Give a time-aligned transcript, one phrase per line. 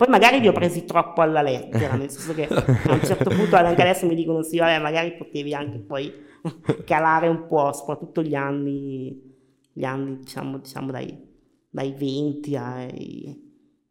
[0.00, 3.56] Poi magari li ho presi troppo alla lettera, nel senso che a un certo punto
[3.56, 6.10] anche adesso mi dicono sì, vabbè, magari potevi anche poi
[6.86, 9.14] calare un po', soprattutto gli anni,
[9.70, 11.14] gli anni diciamo, diciamo dai,
[11.68, 13.48] dai 20 ai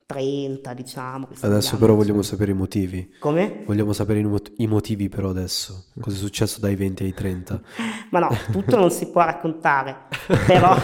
[0.08, 1.28] 30, diciamo.
[1.42, 3.14] Adesso però vogliamo sapere i motivi.
[3.20, 3.62] Come?
[3.68, 5.89] Vogliamo sapere i, mot- i motivi però adesso.
[6.02, 7.62] Cosa è successo dai 20 ai 30?
[8.10, 10.07] Ma no, tutto non si può raccontare.
[10.48, 10.76] però,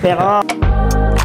[0.00, 1.17] però...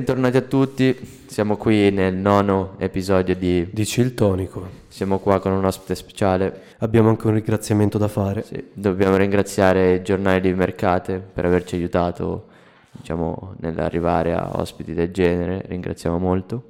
[0.00, 0.96] Bentornati a tutti,
[1.26, 3.68] siamo qui nel nono episodio di...
[3.70, 4.66] Dici il tonico.
[4.88, 6.62] Siamo qua con un ospite speciale.
[6.78, 8.42] Abbiamo anche un ringraziamento da fare.
[8.44, 12.46] Sì, dobbiamo ringraziare il giornale di Mercate per averci aiutato,
[12.92, 15.64] diciamo, nell'arrivare a ospiti del genere.
[15.66, 16.62] Ringraziamo molto.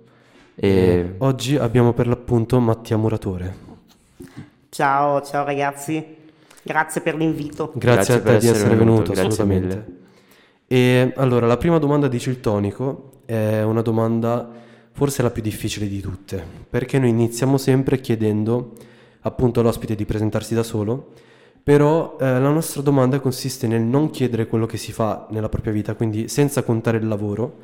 [0.56, 1.14] E...
[1.18, 3.54] Oggi abbiamo per l'appunto Mattia Muratore.
[4.70, 6.04] Ciao, ciao ragazzi.
[6.64, 7.70] Grazie per l'invito.
[7.76, 9.66] Grazie, Grazie a te di essere venuto, venuto assolutamente.
[9.76, 9.98] Mille.
[10.72, 14.48] E allora, la prima domanda di il tonico è una domanda
[14.92, 16.40] forse la più difficile di tutte,
[16.70, 18.74] perché noi iniziamo sempre chiedendo
[19.22, 21.08] appunto all'ospite di presentarsi da solo,
[21.60, 25.72] però eh, la nostra domanda consiste nel non chiedere quello che si fa nella propria
[25.72, 27.56] vita, quindi senza contare il lavoro,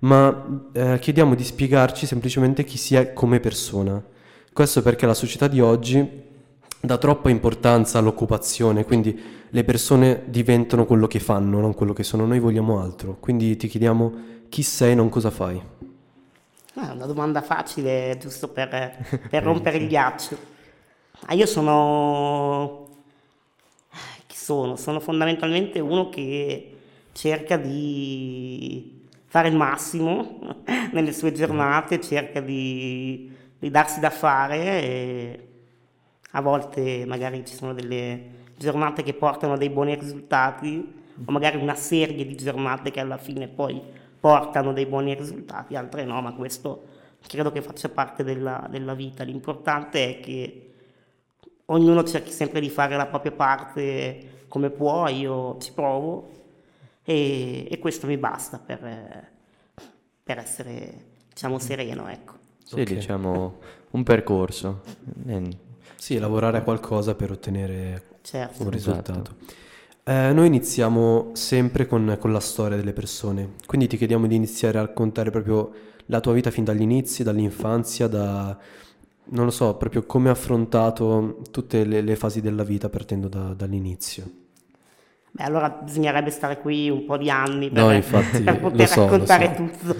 [0.00, 4.04] ma eh, chiediamo di spiegarci semplicemente chi si è come persona.
[4.52, 6.06] Questo perché la società di oggi
[6.80, 12.24] dà troppa importanza all'occupazione, quindi le persone diventano quello che fanno, non quello che sono.
[12.24, 15.60] Noi vogliamo altro, quindi ti chiediamo chi sei, non cosa fai.
[16.74, 18.68] Ah, è una domanda facile, giusto per,
[19.28, 20.36] per rompere il ghiaccio.
[21.26, 22.86] Ah, io sono...
[24.26, 24.76] Chi sono?
[24.76, 26.76] Sono fondamentalmente uno che
[27.12, 30.38] cerca di fare il massimo
[30.92, 35.49] nelle sue giornate, cerca di, di darsi da fare e
[36.32, 41.74] a volte magari ci sono delle giornate che portano dei buoni risultati o magari una
[41.74, 43.80] serie di giornate che alla fine poi
[44.20, 46.84] portano dei buoni risultati, altre no, ma questo
[47.26, 49.24] credo che faccia parte della, della vita.
[49.24, 50.70] L'importante è che
[51.66, 56.30] ognuno cerchi sempre di fare la propria parte come può, io ci provo
[57.02, 59.28] e, e questo mi basta per,
[60.22, 62.08] per essere diciamo sereno.
[62.08, 62.34] Ecco.
[62.64, 62.94] Sì, okay.
[62.94, 63.58] diciamo
[63.90, 64.82] un percorso.
[66.00, 68.62] Sì, lavorare a qualcosa per ottenere certo.
[68.62, 69.36] un risultato.
[69.38, 69.58] Esatto.
[70.02, 74.78] Eh, noi iniziamo sempre con, con, la storia delle persone, quindi ti chiediamo di iniziare
[74.78, 75.70] a raccontare proprio
[76.06, 78.56] la tua vita fin dagli inizi, dall'infanzia, da,
[79.24, 83.52] non lo so, proprio come hai affrontato tutte le, le, fasi della vita partendo da,
[83.52, 84.24] dall'inizio.
[85.32, 89.04] Beh, allora bisognerebbe stare qui un po' di anni per, no, infatti, per poter so,
[89.04, 89.62] raccontare so.
[89.62, 89.96] tutto.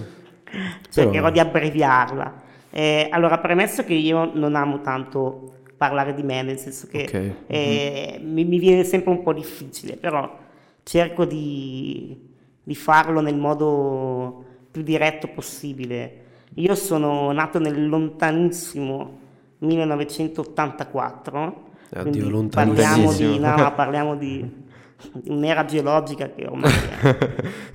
[0.88, 1.30] Cercherò Però...
[1.30, 2.48] di abbreviarla.
[2.70, 7.34] Eh, allora, premesso che io non amo tanto parlare di me, nel senso che okay.
[7.46, 8.32] eh, mm-hmm.
[8.34, 10.30] mi, mi, viene sempre un po' difficile, però
[10.82, 12.20] cerco di,
[12.62, 16.24] di, farlo nel modo più diretto possibile.
[16.56, 19.18] Io sono nato nel lontanissimo
[19.60, 21.62] 1984,
[21.94, 24.46] Addio, parliamo di, no, parliamo di
[25.28, 27.16] un'era geologica che ormai è,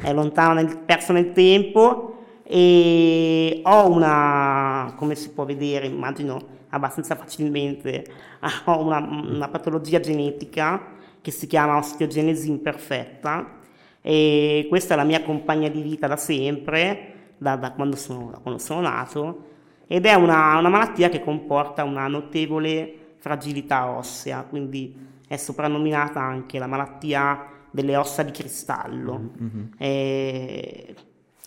[0.04, 7.16] è lontana, nel, persa nel tempo e ho una, come si può vedere, immagino abbastanza
[7.16, 8.06] facilmente,
[8.66, 13.60] ho una, una patologia genetica che si chiama osteogenesi imperfetta
[14.02, 18.38] e questa è la mia compagna di vita da sempre, da, da, quando, sono, da
[18.38, 19.46] quando, sono, nato,
[19.88, 24.96] ed è una, una, malattia che comporta una notevole fragilità ossea, quindi
[25.28, 29.32] è soprannominata anche la malattia delle ossa di cristallo.
[29.42, 29.66] Mm-hmm.
[29.78, 30.96] E,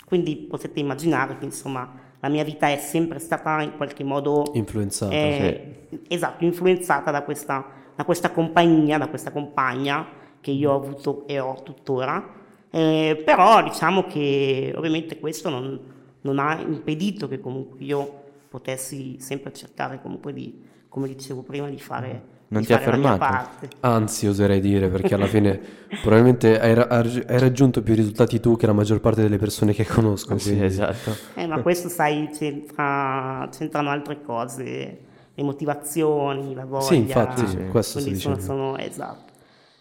[0.04, 1.88] quindi potete immaginare che insomma
[2.20, 6.00] la mia vita è sempre stata in qualche modo influenzata, eh, sì.
[6.08, 7.64] esatto, influenzata da questa,
[7.94, 10.06] da questa, compagnia, da questa compagna
[10.40, 12.36] che io ho avuto e ho tuttora.
[12.70, 15.80] Eh, però diciamo che ovviamente questo non,
[16.20, 21.78] non, ha impedito che comunque io potessi sempre cercare comunque di, come dicevo prima, di
[21.78, 23.66] fare non ti ha fermato?
[23.80, 25.60] Anzi, oserei dire, perché alla fine
[26.00, 30.38] probabilmente hai, hai, raggiunto più risultati tu che la maggior parte delle persone che conosco.
[30.38, 31.14] Sì, esatto.
[31.34, 34.98] Eh, ma questo, sai, c'entra, c'entrano altre cose,
[35.34, 36.84] le motivazioni, la voglia.
[36.84, 39.32] Sì, infatti, sì, questo Quindi sono, sono, esatto.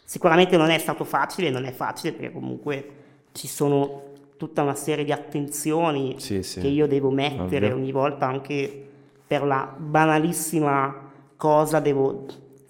[0.03, 2.89] Sicuramente non è stato facile, non è facile perché comunque
[3.31, 4.03] ci sono
[4.37, 6.59] tutta una serie di attenzioni sì, sì.
[6.59, 7.77] che io devo mettere Ovvio.
[7.77, 8.87] ogni volta anche
[9.25, 11.05] per la banalissima
[11.35, 12.25] cosa devo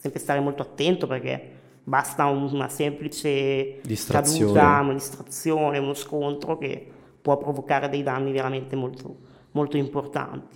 [0.07, 1.51] sempre stare molto attento perché
[1.83, 4.53] basta una semplice distrazione.
[4.53, 6.85] caduta, una distrazione, uno scontro che
[7.21, 9.15] può provocare dei danni veramente molto,
[9.51, 10.55] molto importanti.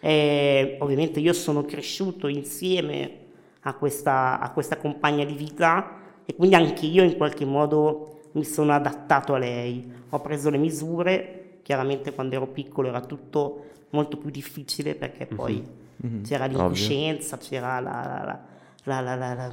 [0.00, 3.18] E, ovviamente io sono cresciuto insieme
[3.62, 8.44] a questa, a questa compagna di vita e quindi anche io in qualche modo mi
[8.44, 9.90] sono adattato a lei.
[10.10, 15.62] Ho preso le misure, chiaramente quando ero piccolo era tutto molto più difficile perché poi
[15.96, 16.22] Mhm.
[16.22, 16.58] c'era Ovvio.
[16.58, 18.40] l'incoscienza, c'era la- la- la-
[18.84, 19.52] la- la-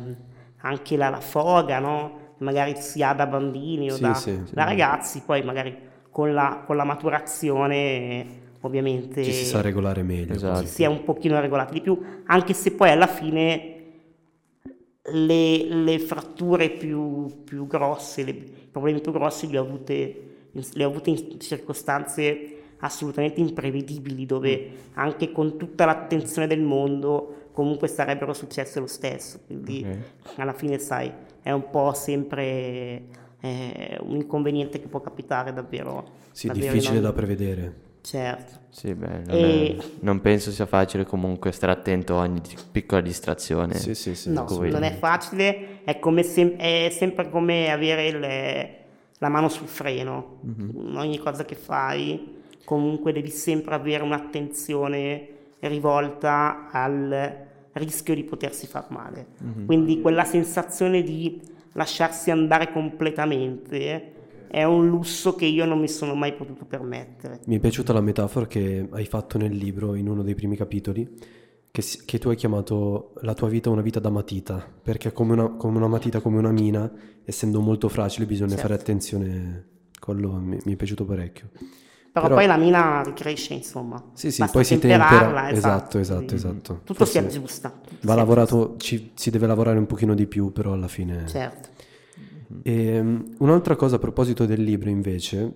[0.61, 2.25] anche la, la foga, no?
[2.39, 4.39] Magari si ha da bambini o Sì, da, sì.
[4.51, 5.75] da ragazzi, poi magari
[6.11, 10.33] con la, con la maturazione ovviamente Ci si sa regolare meglio.
[10.33, 10.61] Esatto.
[10.61, 13.73] ci si è un pochino regolati di più, anche se poi alla fine
[15.09, 20.83] le, le fratture più, più grosse, le- i problemi più grossi li ho avute, li
[20.83, 28.33] ho avuti in circostanze assolutamente imprevedibili, dove anche con tutta l'attenzione del mondo comunque sarebbero
[28.33, 29.39] successe lo stesso.
[29.47, 30.39] Quindi Ok.
[30.39, 31.11] alla fine, sai,
[31.41, 33.01] è un po' sempre
[33.41, 36.07] eh, un inconveniente che può capitare davvero.
[36.29, 37.73] Sì, davvero difficile in da prevedere.
[38.01, 38.59] Certo.
[38.69, 43.01] Sì, beh, non, E- è- non penso sia facile comunque stare attento a ogni piccola
[43.01, 43.73] distrazione.
[43.73, 44.31] Sì, sì, sì.
[44.31, 48.75] No, Cui- non è facile, è, come sem- è sempre come avere il-
[49.17, 50.37] la mano sul freno.
[50.41, 50.89] Mhm.
[50.91, 55.29] In ogni cosa che fai, comunque devi sempre avere un'attenzione
[55.61, 57.45] rivolta al
[57.77, 59.27] rischio di potersi far male.
[59.39, 59.65] Mhm.
[59.65, 61.39] Quindi quella sensazione di
[61.73, 64.13] lasciarsi andare completamente
[64.47, 67.41] è un lusso che io non mi sono mai potuto permettere.
[67.45, 71.07] Mi è piaciuta la metafora che hai fatto nel libro, in uno dei primi capitoli,
[71.69, 75.49] che, che tu hai chiamato la tua vita una vita da matita, perché come una,
[75.49, 76.91] come una matita, come una mina,
[77.23, 78.67] essendo molto fragile, bisogna Certo.
[78.67, 79.65] fare attenzione.
[79.99, 81.49] Quello mi, mi è piaciuto parecchio.
[82.21, 84.01] Però, Però- poi la mina ricresce, insomma.
[84.13, 85.49] Sì, sì, Basta poi si tempera.
[85.51, 86.79] Esatto, esatto, esatto.
[86.83, 87.69] Tutto Forse si aggiusta.
[87.69, 91.27] tutto Va si lavorato, ci- si deve lavorare un pochino di più, però alla fine...
[91.27, 91.69] Certo.
[92.63, 95.51] E, um, un'altra cosa a proposito del libro invece,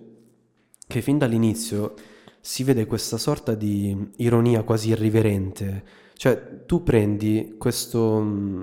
[0.86, 1.94] che fin dall'inizio
[2.40, 5.84] si vede questa sorta di ironia quasi irriverente,
[6.16, 8.62] cioè tu prendi questo, mm,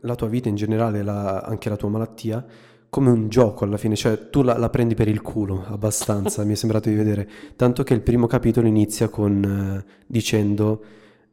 [0.00, 2.44] la tua vita in generale, la- anche la tua malattia,
[2.90, 6.52] come un gioco alla fine, cioè tu la, la prendi per il culo abbastanza, mi
[6.52, 10.82] è sembrato di vedere, tanto che il primo capitolo inizia con eh, dicendo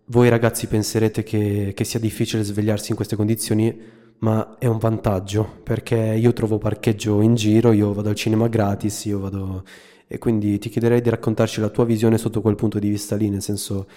[0.09, 3.77] voi ragazzi penserete che, che sia difficile svegliarsi in queste condizioni,
[4.19, 9.05] ma è un vantaggio perché io trovo parcheggio in giro, io vado al cinema gratis,
[9.05, 9.63] io vado...
[10.09, 13.29] E quindi ti chiederei di raccontarci la tua visione sotto quel punto di vista lì,
[13.29, 13.87] nel senso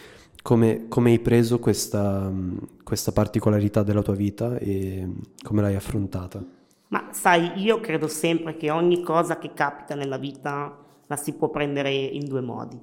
[0.42, 5.08] come, come hai preso questa, mh, questa particolarità della tua vita e
[5.44, 6.44] come l'hai affrontata.
[6.90, 10.76] Ma sai, io credo sempre che ogni cosa che capita nella vita
[11.06, 12.78] la si può prendere in due modi.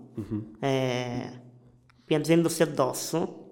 [0.60, 1.42] Eh,
[2.06, 3.52] piangendosi addosso,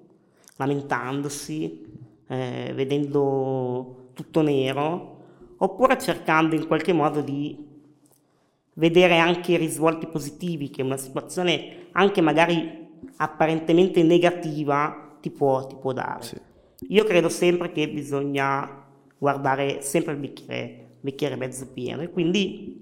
[0.56, 1.84] lamentandosi,
[2.28, 5.18] eh, vedendo tutto nero,
[5.58, 7.74] oppure cercando in qualche modo di
[8.76, 12.88] vedere anche i risvolti positivi che una situazione anche magari
[13.18, 16.24] apparentemente negativa ti può, ti può dare.
[16.24, 16.42] Sì.
[16.90, 18.85] Io credo sempre che bisogna
[19.26, 22.80] guardare sempre il bicchiere, bicchiere mezzo pieno e quindi,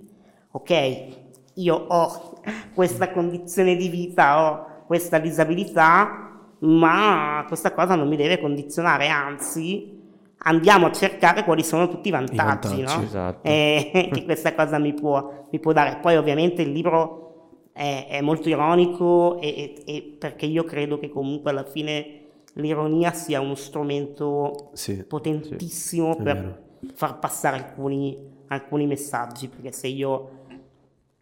[0.51, 1.05] ok,
[1.53, 2.41] io ho
[2.73, 10.01] questa condizione di vita, ho questa disabilità, ma questa cosa non mi deve condizionare, anzi
[10.39, 13.03] andiamo a cercare quali sono tutti i vantaggi, vantaggi, no?
[13.03, 13.47] esatto.
[13.47, 15.99] Eh, che questa cosa mi può, mi può dare.
[16.01, 21.07] Poi ovviamente il libro è, è molto ironico e, e- e perché io credo che
[21.07, 22.22] comunque alla fine
[22.53, 26.57] l'ironia sia uno strumento Sì, potentissimo è per vero.
[26.93, 30.29] far passare alcuni, alcuni messaggi, perché se io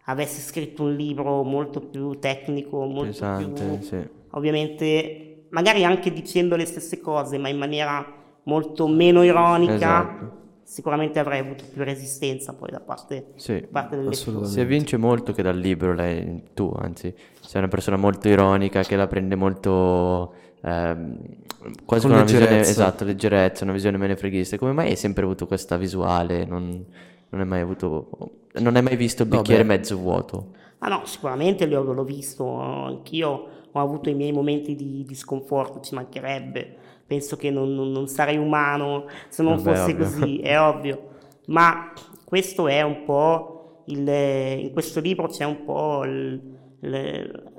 [0.05, 4.07] avessi scritto un libro molto più tecnico, molto Pesante, più sì.
[4.31, 8.05] ovviamente magari anche dicendo le stesse cose, ma in maniera
[8.43, 10.39] molto meno ironica, Esatto.
[10.63, 13.59] sicuramente avrei avuto più resistenza poi da parte, Sì.
[13.59, 14.15] da parte del lettore.
[14.21, 14.53] Assolutamente.
[14.53, 18.95] Si evince molto che dal libro lei, tu anzi, sei una persona molto ironica che
[18.95, 21.17] la prende molto ehm,
[21.85, 24.57] quasi Con con una visione, esatto, leggerezza, una visione menefreghista.
[24.57, 26.45] Come mai hai sempre avuto questa visuale?
[26.45, 26.85] Non,
[27.29, 28.09] non hai mai avuto,
[28.55, 29.63] non hai mai visto il bicchiere beh.
[29.63, 30.51] mezzo vuoto?
[30.79, 35.79] Ah no, sicuramente l'ho, l'ho visto, anch'io ho avuto i miei momenti di, di sconforto,
[35.79, 36.75] ci mancherebbe,
[37.05, 39.95] penso che non, non- non sarei umano se non Vabbè, fosse ovvio.
[39.95, 41.09] così, è ovvio,
[41.47, 41.93] ma
[42.25, 46.41] questo è un po' il, in questo libro c'è un po' il,
[46.81, 47.50] il-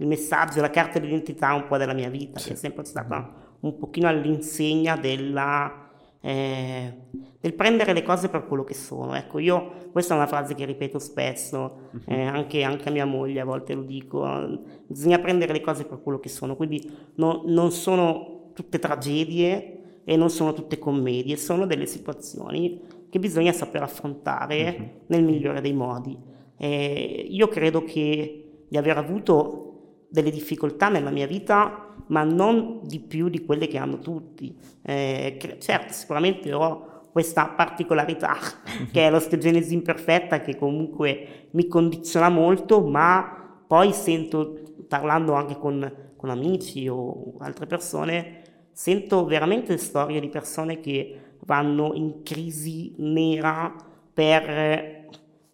[0.00, 3.76] il messaggio, la carta d'identità un po' della mia vita, che è sempre stata un
[3.76, 5.88] pochino all'insegna della
[6.22, 6.94] eh,
[7.40, 9.14] del prendere le cose per quello che sono.
[9.14, 13.40] Ecco, io questa è una frase che ripeto spesso, eh, anche, anche a mia moglie
[13.40, 17.70] a volte lo dico, bisogna prendere le cose per quello che sono, quindi no- non
[17.70, 25.02] sono tutte tragedie e non sono tutte commedie, sono delle situazioni che bisogna saper affrontare
[25.06, 26.16] nel migliore dei modi.
[26.56, 29.69] Eh, io credo che di aver avuto
[30.10, 34.54] delle difficoltà nella mia vita, ma non di più di quelle che hanno tutti.
[34.82, 38.36] Eh, certo, sicuramente ho questa particolarità
[38.92, 46.12] che è l'osteogenesi imperfetta che comunque mi condiziona molto, ma poi sento, parlando anche con,
[46.16, 53.74] con amici o altre persone, sento veramente storie di persone che vanno in crisi nera
[54.12, 55.08] per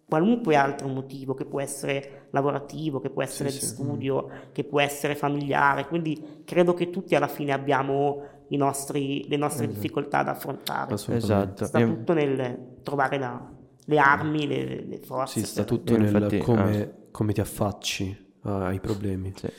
[0.07, 3.71] qualunque altro motivo, che può essere lavorativo, che può essere sì, di sì.
[3.73, 5.87] studio, che può essere familiare.
[5.87, 9.79] Quindi credo che tutti alla fine abbiamo nostri, le nostre esatto.
[9.79, 10.93] difficoltà da affrontare.
[10.93, 11.65] Esatto.
[11.65, 13.49] Sta tutto nel trovare la,
[13.85, 15.39] le armi, le, le forze.
[15.39, 16.89] Sì, sta tutto nel infatti, come, ah.
[17.11, 19.33] come, ti affacci ai problemi.
[19.35, 19.49] Sì.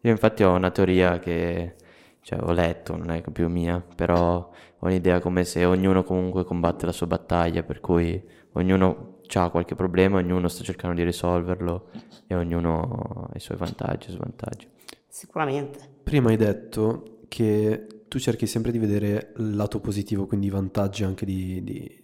[0.00, 1.76] Io infatti ho una teoria che
[2.20, 6.86] cioè, ho letto, non è più mia, però ho un'idea come se ognuno comunque combatte
[6.86, 11.90] la sua battaglia, per cui ognuno ha qualche problema, ognuno sta cercando di risolverlo
[12.26, 14.68] e ognuno ha i suoi vantaggi e svantaggi.
[15.08, 15.78] Sicuramente.
[16.02, 21.04] Prima hai detto che tu cerchi sempre di vedere il lato positivo, quindi i vantaggi
[21.04, 22.02] anche di, di,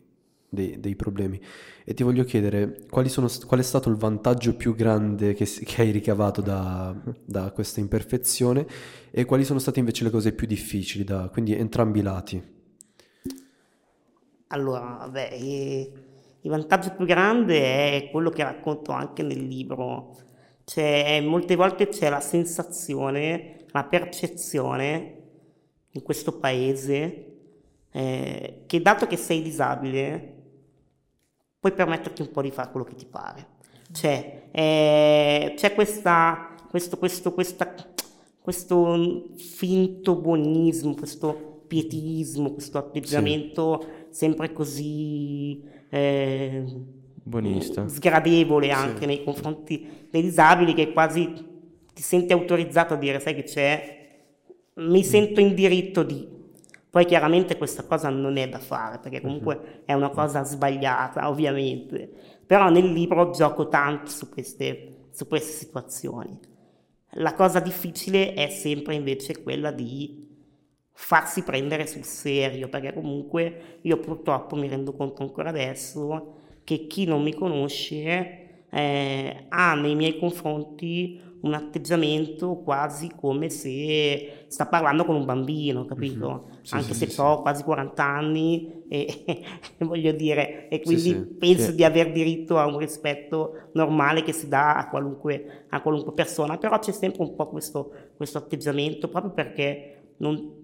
[0.49, 1.41] dei, dei, problemi.
[1.85, 5.91] E ti voglio chiedere sono, qual è stato il vantaggio più grande che, che hai
[5.91, 8.67] ricavato da, da, questa imperfezione
[9.11, 12.59] e quali sono state invece le cose più difficili, da, quindi entrambi i lati.
[14.49, 15.31] Allora, vabbè,
[16.43, 20.17] il vantaggio più grande è quello che racconto anche nel libro,
[20.65, 25.17] cioè molte volte c'è la sensazione, la percezione
[25.91, 27.27] in questo paese
[27.91, 30.35] eh, che dato che sei disabile
[31.59, 33.59] puoi permetterti un po' di fare quello che ti pare.
[33.93, 37.75] Cioè, eh, c'è questa, questo, questo, questa,
[38.41, 44.17] questo finto buonismo, questo pietismo, questo atteggiamento sì.
[44.17, 46.65] sempre così eh,
[47.23, 47.89] Buonista.
[47.89, 49.07] sgradevole anche sì.
[49.07, 51.33] nei confronti dei disabili che quasi
[51.93, 53.99] ti senti autorizzato a dire sai che c'è
[54.75, 56.39] mi sento in diritto di
[56.89, 59.83] poi chiaramente questa cosa non è da fare perché comunque uh-huh.
[59.85, 62.11] è una cosa sbagliata ovviamente
[62.47, 66.39] però nel libro gioco tanto su queste, su queste situazioni
[67.15, 70.30] la cosa difficile è sempre invece quella di
[71.01, 77.07] farsi prendere sul serio, perché comunque io purtroppo mi rendo conto ancora adesso che chi
[77.07, 85.07] non mi conosce eh, ha nei miei confronti un atteggiamento quasi come se sta parlando
[85.07, 86.51] con un bambino, capito?
[86.51, 86.59] Mm-hmm.
[86.63, 89.25] Sì, Anche sì, se sì, ho quasi 40 anni e,
[89.79, 94.75] voglio dire, e quindi penso di aver diritto a un rispetto normale che si dà
[94.77, 99.95] a qualunque, a qualunque persona, però c'è sempre un po' questo, questo atteggiamento proprio perché
[100.19, 100.60] non,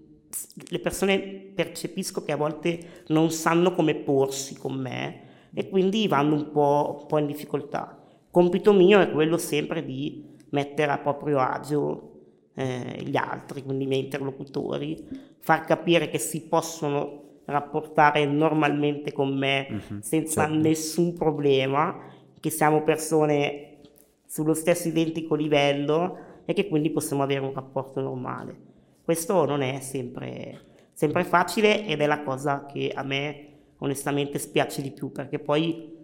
[0.69, 5.21] le persone percepisco che a volte non sanno come porsi con me
[5.53, 7.97] e quindi vanno un po', un po', in difficoltà.
[8.29, 12.11] Compito mio è quello sempre di mettere a proprio agio
[12.53, 15.07] eh, gli altri, quindi i miei interlocutori,
[15.39, 20.59] far capire che si possono rapportare normalmente con me mm-hmm, senza certo.
[20.59, 21.97] nessun problema,
[22.39, 23.79] che siamo persone
[24.25, 28.66] sullo stesso identico livello e che quindi possiamo avere un rapporto normale.
[29.07, 33.47] Questo non è sempre, sempre facile ed è la cosa che a me
[33.77, 35.95] onestamente spiace di più perché poi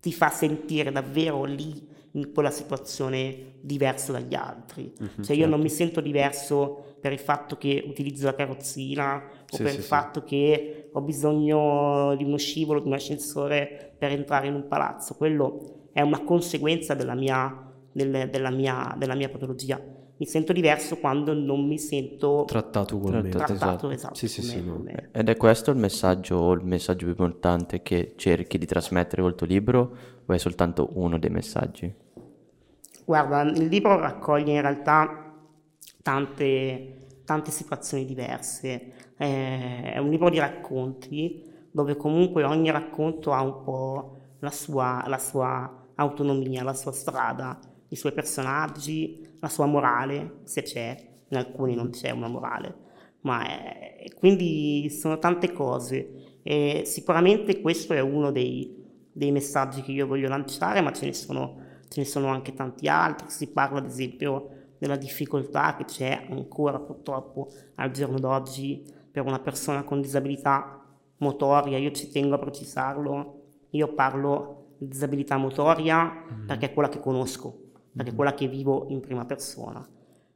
[0.00, 4.84] ti fa sentire davvero lì in quella situazione diverso dagli altri.
[4.84, 5.50] Mm-hmm, cioè io certo.
[5.50, 9.76] non mi sento diverso per il fatto che utilizzo la carrozzina o sì, per sì,
[9.76, 9.88] il sì.
[9.88, 15.16] fatto che ho bisogno di uno scivolo, di un ascensore per entrare in un palazzo.
[15.16, 20.98] Quello è una conseguenza della mia, del, della mia, della mia patologia mi sento diverso
[20.98, 23.30] quando non mi sento trattato ugualmente.
[23.30, 23.90] Trattato, esatto.
[23.90, 24.84] esatto sì, sì, sì, no.
[25.10, 29.48] Ed è questo il messaggio, il messaggio più importante che cerchi di trasmettere col tuo
[29.48, 31.92] libro o è soltanto uno dei messaggi?
[33.04, 35.34] Guarda, il libro raccoglie in realtà
[36.00, 38.92] tante, tante situazioni diverse.
[39.16, 45.18] È un libro di racconti dove comunque ogni racconto ha un po' la sua, la
[45.18, 50.96] sua autonomia, la sua strada, i suoi personaggi, la sua morale, se c'è,
[51.28, 52.74] in alcuni non c'è una morale,
[53.22, 56.38] ma è, quindi sono tante cose.
[56.44, 58.72] E sicuramente questo è uno dei,
[59.12, 61.56] dei, messaggi che io voglio lanciare, ma ce ne, sono,
[61.88, 66.78] ce ne sono anche tanti altri, si parla ad esempio della difficoltà che c'è ancora
[66.78, 70.84] purtroppo al giorno d'oggi per una persona con disabilità
[71.18, 76.46] motoria, io ci tengo a precisarlo, io parlo di disabilità motoria mm-hmm.
[76.46, 77.61] perché è quella che conosco,
[77.94, 79.86] perché è quella che vivo in prima persona.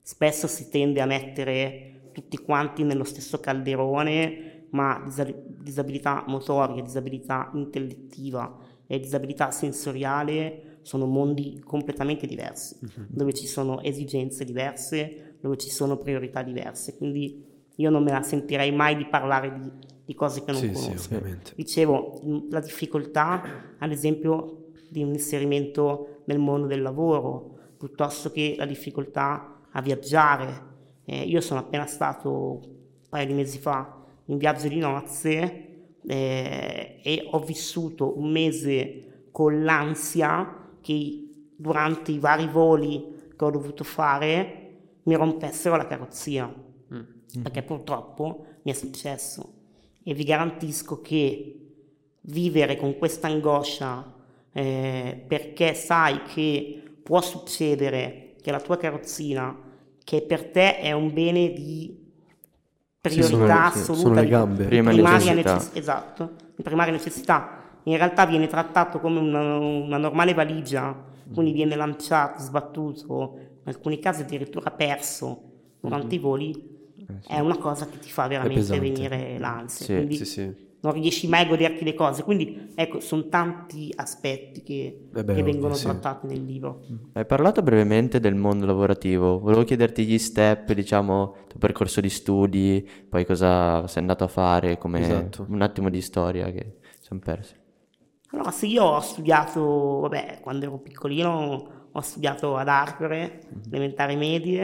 [0.01, 5.05] Spesso si tende a mettere tutti quanti nello stesso calderone, ma
[5.61, 13.07] disabilità motoria, disabilità intellettiva e disabilità sensoriale sono mondi completamente diversi, uh-huh.
[13.09, 16.97] dove ci sono esigenze diverse, dove ci sono priorità diverse.
[16.97, 17.45] Quindi
[17.75, 19.71] io non me la sentirei mai di parlare di,
[20.05, 21.21] di cose che non sì, conosco.
[21.43, 22.21] Sì, Dicevo,
[22.51, 29.61] la difficoltà, ad esempio, di un inserimento nel mondo del lavoro, piuttosto che la difficoltà
[29.71, 30.75] a viaggiare.
[31.05, 35.67] Eh, io sono appena stato un paio di mesi fa in viaggio di nozze
[36.07, 43.51] eh, e ho vissuto un mese con l'ansia che durante i vari voli che ho
[43.51, 44.63] dovuto fare
[45.05, 46.53] mi rompessero la carrozzina,
[46.93, 47.43] mm.
[47.43, 49.53] perché purtroppo mi è successo
[50.03, 51.61] e vi garantisco che
[52.23, 54.15] vivere con questa angoscia
[54.57, 59.55] eh, perché sai che può succedere che la tua carrozzina,
[60.03, 61.95] che per te è un bene di
[62.99, 64.69] priorità sì, sono, assoluta, sono le gambe.
[64.69, 65.79] Di primaria necessità.
[65.79, 67.51] Esatto, di primaria necessità,
[67.83, 73.99] in realtà viene trattato come una, una normale valigia, quindi viene lanciato, sbattuto, in alcuni
[73.99, 75.43] casi addirittura perso
[75.81, 76.17] durante mm-hmm.
[76.17, 76.51] i voli,
[76.97, 77.29] eh, sì.
[77.31, 79.85] è una cosa che ti fa veramente venire l'ansia.
[79.85, 80.66] Sì, quindi sì, sì.
[80.87, 82.23] Non riesci mai a goderti le cose.
[82.23, 85.85] Quindi ecco, sono tanti aspetti che, eh beh, che vengono sì.
[85.85, 86.83] trattati nel libro.
[87.13, 92.89] Hai parlato brevemente del mondo lavorativo, volevo chiederti gli step, diciamo, tuo percorso di studi,
[93.09, 95.47] poi cosa sei andato a fare, come esatto.
[95.49, 97.55] un attimo di storia che siamo persi.
[98.31, 103.63] Allora, sì, io ho studiato, vabbè, quando ero piccolino ho studiato ad Arcore, mm-hmm.
[103.71, 104.63] elementari medie,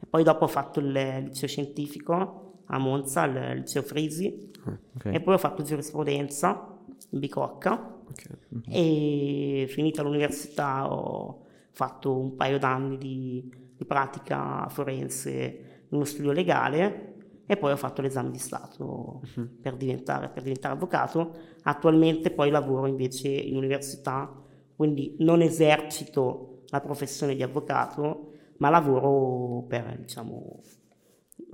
[0.00, 5.06] e poi dopo ho fatto il liceo scientifico a Monza, il liceo Frisi, Ah, Ok.
[5.06, 6.76] e poi ho fatto giurisprudenza
[7.10, 8.30] in Bicocca Ok.
[8.68, 15.30] e finita l'università ho fatto un paio d'anni di, di pratica forense
[15.88, 17.14] in uno studio legale
[17.46, 19.22] e poi ho fatto l'esame di Stato
[19.60, 21.32] per, diventare, per diventare avvocato.
[21.62, 24.30] Attualmente poi lavoro invece in università,
[24.76, 30.60] quindi non esercito la professione di avvocato, ma lavoro per diciamo,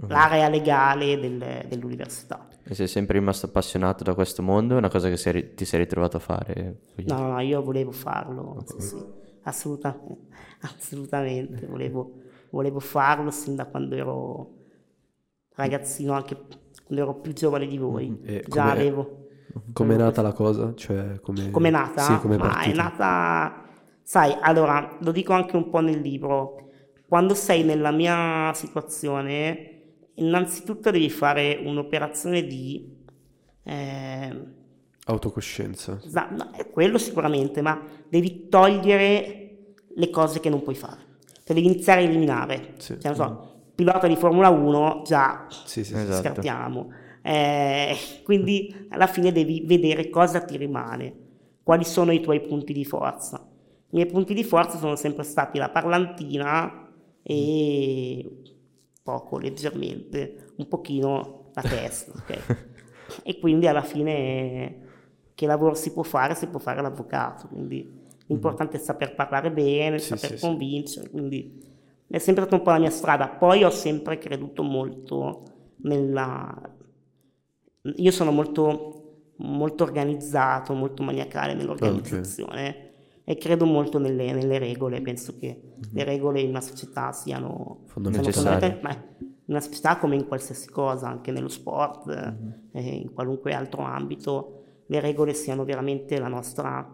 [0.08, 2.48] l'area legale del- dell'università.
[2.64, 4.74] E sei sempre rimasto appassionato da questo mondo?
[4.74, 6.80] È una cosa che sei- ti sei ritrovato a fare?
[7.06, 9.04] No, no, io volevo farlo, sì, sì,
[9.42, 10.16] assolutamente,
[10.62, 12.12] assolutamente, volevo,
[12.50, 14.50] volevo farlo sin da quando ero
[15.54, 16.36] ragazzino, anche
[16.84, 19.20] quando ero più giovane di voi, E già come- avevo.
[19.72, 20.74] Come è nata la cosa?
[20.74, 21.50] Cioè, come...
[21.50, 22.02] Come è nata?
[22.02, 23.64] Sì, come è nata,
[24.02, 26.68] sai, allora, lo dico anche un po' nel libro,
[27.08, 29.75] quando sei nella mia situazione,
[30.16, 32.94] innanzitutto devi fare un'operazione di...
[33.62, 34.54] eh,
[35.08, 36.00] Autocoscienza.
[36.04, 39.42] Esatto, no, è quello sicuramente, ma devi togliere
[39.94, 41.04] le cose che non puoi fare.
[41.44, 42.74] Cioè devi iniziare a eliminare.
[42.78, 42.98] Sì.
[43.00, 45.94] Cioè, non so, pilota di Formula 1, già Sì, sì, sì.
[45.94, 46.22] Esatto.
[46.22, 46.90] scartiamo.
[47.22, 51.14] Eh, quindi alla fine devi vedere cosa ti rimane,
[51.62, 53.46] quali sono i tuoi punti di forza.
[53.90, 56.88] I miei punti di forza sono sempre stati la parlantina
[57.22, 58.28] e
[59.06, 62.10] poco, leggermente, un pochino la testa.
[62.10, 62.66] ok?
[63.22, 64.80] e quindi alla fine
[65.32, 66.34] che lavoro si può fare?
[66.34, 70.44] Si può fare l'avvocato, quindi l'importante è saper parlare bene, Sì, saper sì, sì.
[70.44, 71.62] convincere, quindi
[72.08, 73.28] è sempre stata un po' la mia strada.
[73.28, 75.42] Poi ho sempre creduto molto
[75.82, 76.74] nella...
[77.96, 82.85] Io sono molto, molto organizzato, molto maniacale nell'organizzazione
[83.28, 85.00] e credo molto nelle, nelle regole.
[85.02, 85.60] Penso che
[85.92, 88.78] le regole in una società siano Fondamentali.
[88.82, 92.08] ma in una società come in qualsiasi cosa, anche nello sport,
[92.72, 96.88] eh, in qualunque altro ambito, le regole siano veramente la nostra,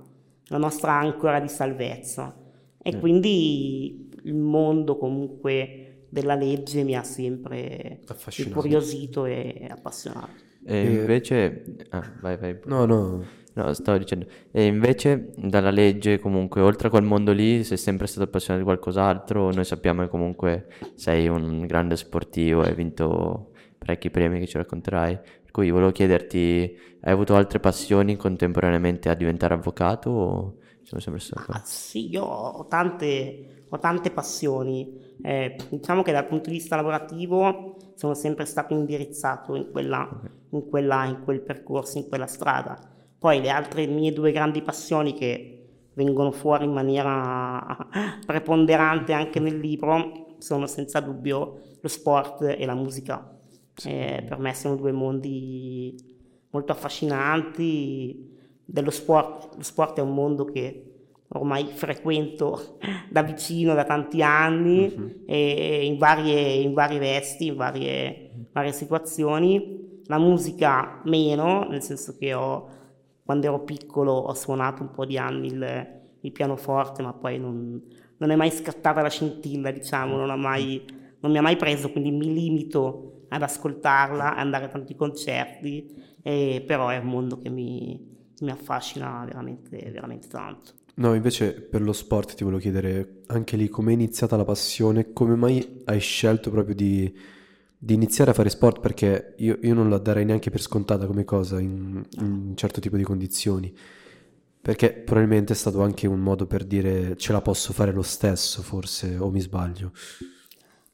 [0.46, 2.34] la nostra ancora di salvezza.
[2.82, 8.00] E quindi il mondo comunque della legge mi ha sempre
[8.36, 10.32] incuriosito e appassionato.
[10.64, 11.64] E E- invece...
[11.90, 12.58] Ah, vai, vai.
[12.64, 13.22] No, no.
[13.54, 14.26] No, stavo dicendo.
[14.50, 18.70] E invece dalla legge, comunque, oltre a quel mondo lì, sei sempre stato appassionato di
[18.70, 19.52] qualcos'altro.
[19.52, 25.18] Noi sappiamo che comunque sei un grande sportivo, hai vinto parecchi premi che ci racconterai.
[25.42, 31.20] Per cui volevo chiederti, hai avuto altre passioni contemporaneamente a diventare avvocato o sono sempre
[31.20, 31.52] stato?
[31.52, 35.16] Ah, sì, io ho tante, ho tante passioni.
[35.22, 40.08] Eh, diciamo che dal punto di vista lavorativo sono sempre stato indirizzato in, quella,
[40.50, 42.91] in, quella, in quel percorso, in quella strada.
[43.22, 47.86] Poi le altre mie due grandi passioni che vengono fuori in maniera
[48.26, 53.38] preponderante anche nel libro sono senza dubbio lo sport e la musica.
[53.84, 55.94] Eh, per me sono due mondi
[56.50, 58.28] molto affascinanti.
[58.64, 60.94] Dello sport, lo sport è un mondo che
[61.28, 68.48] ormai frequento da vicino da tanti anni e in varie, in varie vesti, in varie,
[68.50, 70.00] varie situazioni.
[70.06, 72.80] La musica meno, nel senso che ho,
[73.24, 77.80] quando ero piccolo ho suonato un po' di anni il, il pianoforte, ma poi non,
[78.16, 80.84] non è mai scattata la scintilla, diciamo, non, mai,
[81.20, 86.18] non mi ha mai preso, quindi mi limito ad ascoltarla, ad andare a tanti concerti,
[86.22, 87.98] eh, però è un mondo che mi,
[88.40, 90.72] mi affascina veramente, veramente tanto.
[90.94, 95.12] No, invece per lo sport ti volevo chiedere anche lì come è iniziata la passione,
[95.12, 97.10] come mai hai scelto proprio di,
[97.84, 101.24] di iniziare a fare sport perché io, io, non la darei neanche per scontata come
[101.24, 103.76] cosa in, in un certo tipo di condizioni.
[104.60, 108.62] Perché probabilmente è stato anche un modo per dire ce la posso fare lo stesso,
[108.62, 109.90] forse, o mi sbaglio.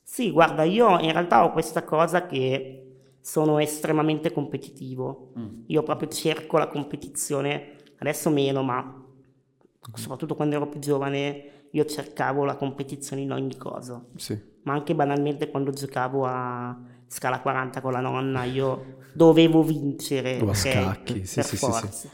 [0.03, 2.87] Sì, guarda, io in realtà ho questa cosa che
[3.21, 5.33] sono estremamente competitivo.
[5.39, 5.61] Mm.
[5.67, 9.93] Io proprio cerco la competizione, adesso meno, ma mm.
[9.93, 14.03] soprattutto quando ero più giovane, io cercavo la competizione in ogni cosa.
[14.17, 14.48] Sì.
[14.69, 20.41] Ma anche banalmente quando giocavo a scala 40 con la nonna, io dovevo vincere.
[20.41, 22.09] O a scacchi, sì, sì, sì, sì,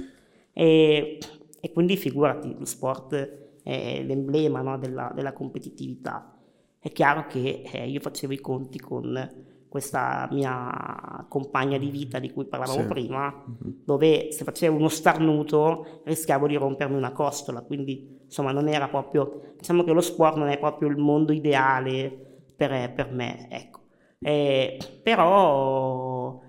[0.53, 1.19] E
[1.65, 3.15] e quindi figurati, lo sport
[3.63, 6.37] è l'emblema no, della, della, competitività.
[6.79, 9.33] È chiaro che eh, io facevo i conti con
[9.67, 12.87] questa mia compagna di vita di cui parlavamo sì.
[12.87, 13.77] prima, mm-hmm.
[13.83, 19.55] dove se facevo uno starnuto rischiavo di rompermi una costola, quindi insomma non era proprio,
[19.57, 23.81] diciamo che lo sport non è proprio il mondo ideale per, per me, ecco.
[24.19, 26.43] Eh, però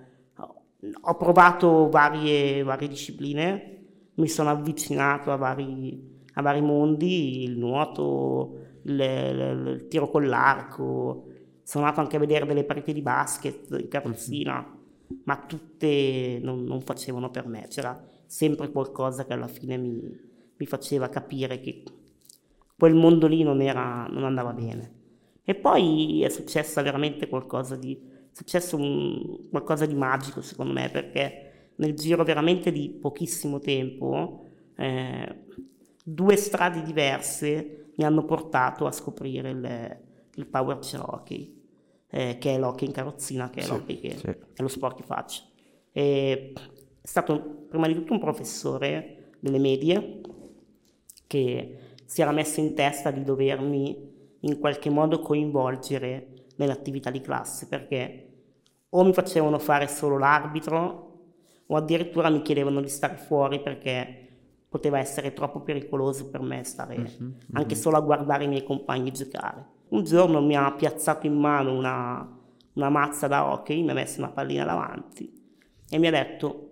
[1.01, 3.75] ho provato varie, varie discipline,
[4.15, 10.27] mi sono avvicinato a vari, a vari mondi, il nuoto, il, il, il, tiro con
[10.27, 11.25] l'arco,
[11.63, 15.21] sono andato anche a vedere delle partite di basket in carrozzina, mm-hmm.
[15.23, 19.99] ma tutte non, non, facevano per me, c'era sempre qualcosa che alla fine mi,
[20.55, 21.83] mi faceva capire che
[22.77, 25.03] quel mondo lì non, era, non andava bene.
[25.47, 30.89] E poi è successo veramente qualcosa di, è successo un, qualcosa di magico secondo me,
[30.89, 35.43] perché nel giro veramente di pochissimo tempo, eh,
[36.03, 39.99] due strade diverse mi hanno portato a scoprire il,
[40.33, 41.63] il power chair hockey,
[42.09, 44.27] eh, che è l'hockey in carrozzina, che è, sì, che sì.
[44.27, 45.43] è lo sport che faccio.
[45.91, 50.21] E è stato prima di tutto un professore delle medie
[51.27, 54.13] che si era messo in testa di dovermi
[54.45, 58.29] in qualche modo coinvolgere nell'attività di classe perché
[58.89, 61.03] o mi facevano fare solo l'arbitro
[61.67, 64.21] o addirittura mi chiedevano di stare fuori perché
[64.69, 67.81] poteva essere troppo pericoloso per me stare mm-hmm, anche mm-hmm.
[67.81, 69.73] solo a guardare i miei compagni giocare.
[69.89, 72.37] Un giorno mi ha piazzato in mano una,
[72.73, 75.31] una mazza da hockey, mi ha messo una pallina davanti
[75.89, 76.69] e mi ha detto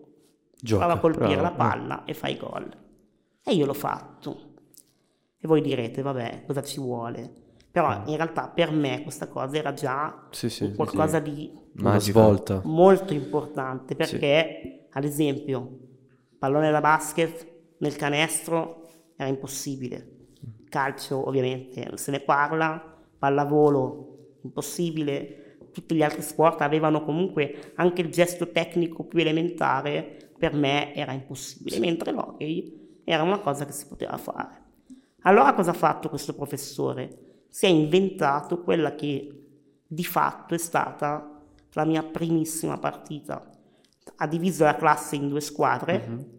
[0.55, 2.11] Gioca, prova a colpire bravo, la palla eh.
[2.11, 2.77] e fai gol.
[3.43, 4.51] E io l'ho fatto.
[5.39, 7.41] E voi direte, vabbè, cosa ci vuole?
[7.73, 8.03] Però ah.
[8.05, 12.61] in realtà per me questa cosa era già sì, sì, qualcosa sì, di una svolta.
[12.65, 15.79] molto importante perché ad esempio
[16.37, 17.47] pallone da basket
[17.79, 18.83] nel canestro
[19.15, 20.27] era impossibile.
[20.69, 25.57] Calcio ovviamente non se ne parla pallavolo impossibile.
[25.71, 31.11] Tutti gli altri sport avevano comunque anche il gesto tecnico più elementare per me era
[31.11, 34.61] impossibile mentre l'hockey era una cosa che si poteva fare.
[35.21, 37.32] Allora cosa ha fatto questo professore?
[37.53, 39.29] Si è inventato quella che
[39.85, 41.39] di fatto è stata
[41.73, 43.47] la mia primissima partita.
[44.15, 46.29] Ha diviso la classe in due squadre, uh-huh.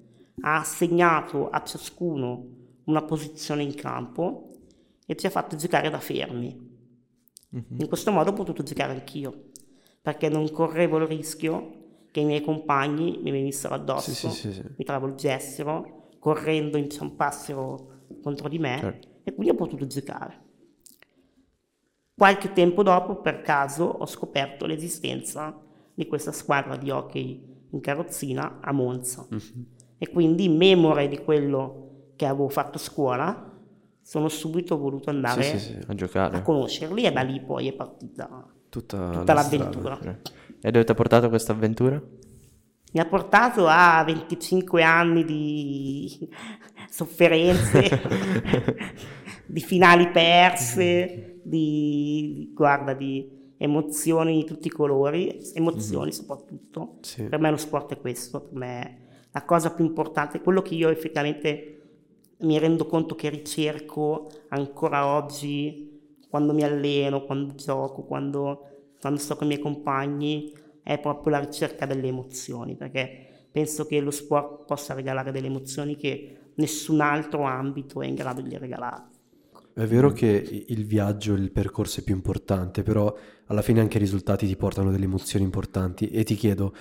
[0.41, 2.47] ha assegnato a ciascuno
[2.87, 4.57] una posizione in campo
[5.07, 6.53] e ci ha fatto giocare da fermi.
[7.51, 7.65] Uh-huh.
[7.77, 9.51] In questo modo ho potuto giocare anch'io,
[10.03, 14.65] perché non correvo il rischio che i miei compagni mi venissero addosso, sì, sì, sì,
[14.77, 19.09] mi travolgessero, correndo inciampassero contro di me certo.
[19.23, 20.43] e quindi ho potuto giocare.
[22.17, 25.61] Qualche tempo dopo, per caso, ho scoperto l'esistenza
[25.93, 29.27] di questa squadra di hockey in carrozzina a Monza.
[29.33, 29.65] Mm-hmm.
[29.99, 33.53] E quindi, memore di quello che avevo fatto a scuola,
[34.01, 36.37] sono subito voluto andare sì, sì, sì, a, giocare.
[36.37, 39.97] a conoscerli e da lì poi è partita tutta, tutta l'avventura.
[39.97, 40.21] Strada.
[40.61, 42.01] E dove ti ha portato questa avventura?
[42.93, 46.29] Mi ha portato a 25 anni di
[46.89, 48.01] sofferenze,
[49.47, 56.13] di finali perse, di, guarda, di emozioni di tutti i colori, emozioni mm-hmm.
[56.13, 56.97] soprattutto.
[57.03, 57.25] Sì.
[57.25, 58.99] Per me lo sport è questo, per me
[59.31, 61.71] la cosa più importante, quello che io effettivamente
[62.39, 68.67] mi rendo conto che ricerco ancora oggi quando mi alleno, quando gioco, quando,
[69.01, 70.53] quando sto con i miei compagni,
[70.83, 75.97] è proprio la ricerca delle emozioni, perché penso che lo sport possa regalare delle emozioni
[75.97, 79.13] che nessun altro ambito è in grado di regalare.
[79.75, 83.13] È vero che il viaggio, il percorso è più importante, però
[83.47, 86.73] alla fine anche i risultati ti portano delle emozioni importanti e ti chiedo,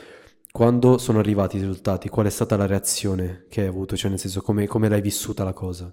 [0.52, 3.96] quando sono arrivati i risultati, qual è stata la reazione che hai avuto?
[3.98, 5.92] Cioè nel senso, come, come l'hai vissuta la cosa?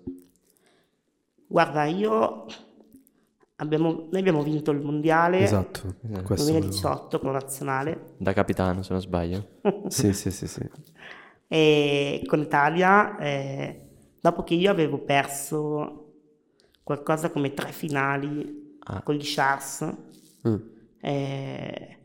[1.46, 2.46] Guarda, io
[3.56, 8.92] abbiamo, noi abbiamo vinto il mondiale Esatto, volevo- 2018 con la nazionale Da capitano, se
[8.92, 9.48] non sbaglio.
[9.88, 10.68] Sì, sì, sì, sì.
[11.48, 13.80] e con l'Italia, eh,
[14.20, 16.09] dopo che io avevo perso
[16.94, 19.02] qualcosa come tre finali Ah.
[19.02, 19.88] con gli Sharks,
[20.48, 20.54] Mm.
[21.00, 21.98] eh,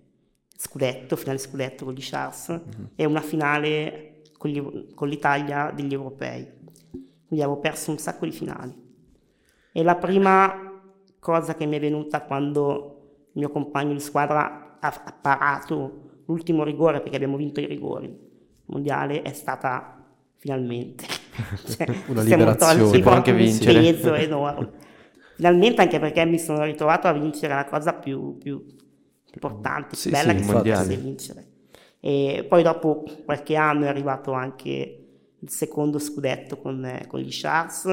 [0.56, 2.62] scudetto, finale scudetto con gli Sharks
[2.96, 6.46] e una finale con, gli- con l'Italia degli europei.
[6.92, 8.74] Quindi avevo perso un sacco di finali.
[9.72, 10.72] E la prima
[11.20, 16.64] cosa che mi è venuta quando il mio compagno di squadra ha, ha parato l'ultimo
[16.64, 18.16] rigore perché abbiamo vinto i rigori
[18.66, 20.04] mondiale è stata
[20.36, 21.06] finalmente
[21.68, 23.00] Cioè, Una liberazione.
[23.00, 23.80] può anche vincere.
[23.94, 24.72] peso enorme.
[25.36, 28.64] Finalmente anche perché mi sono ritrovato a vincere la cosa più, più
[29.34, 31.48] importante, Sì, più bella sì, che potesse vincere.
[32.00, 35.06] E poi dopo qualche anno è arrivato anche
[35.40, 37.86] il secondo scudetto con, con gli Sharks.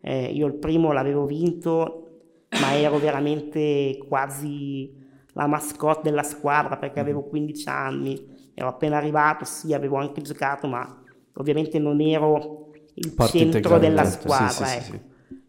[0.00, 2.20] Eh, io il primo l'avevo vinto,
[2.60, 4.94] ma ero veramente quasi
[5.32, 10.66] la mascotte della squadra perché avevo 15 anni, ero appena arrivato, sì, avevo anche giocato,
[10.66, 11.02] ma
[11.34, 12.67] ovviamente non ero
[12.98, 14.48] il Parte centro della squadra.
[14.48, 14.82] sì, sì, ecco.
[14.92, 15.00] sì.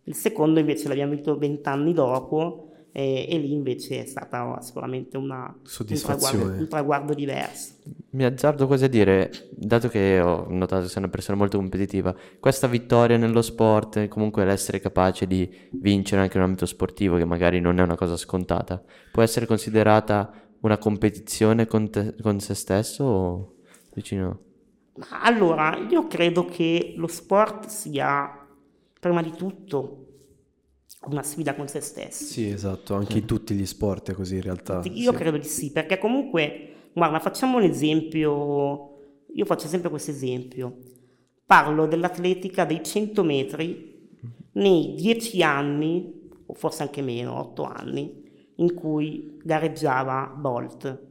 [0.03, 5.45] Il secondo invece l'abbiamo vinto vent'anni dopo eh, e lì invece è stata sicuramente una,
[5.45, 6.31] un, Soddisfazione.
[6.33, 7.73] traguardo, un traguardo diverso.
[8.11, 12.15] Mi azzardo quasi a dire, dato che ho notato che sei una persona molto competitiva,
[12.39, 17.25] questa vittoria nello sport, comunque l'essere capace di vincere anche in un ambito sportivo, che
[17.25, 20.31] magari non è una cosa scontata, può essere considerata
[20.61, 23.53] una competizione con, te- con se stesso o
[23.93, 24.47] vicino?
[24.99, 28.47] Ma allora, io credo che lo sport sia
[28.99, 30.05] prima di tutto
[31.05, 32.25] una sfida con se stessi.
[32.25, 34.81] Sì, esatto, anche in tutti gli sport è così in realtà.
[34.83, 35.17] Io sì.
[35.17, 40.77] credo di sì, perché comunque, guarda, facciamo un esempio, io faccio sempre questo esempio,
[41.45, 44.09] parlo dell'atletica dei 100 metri
[44.53, 51.07] nei 10 anni, o forse anche meno, 8 anni, in cui gareggiava Bolt.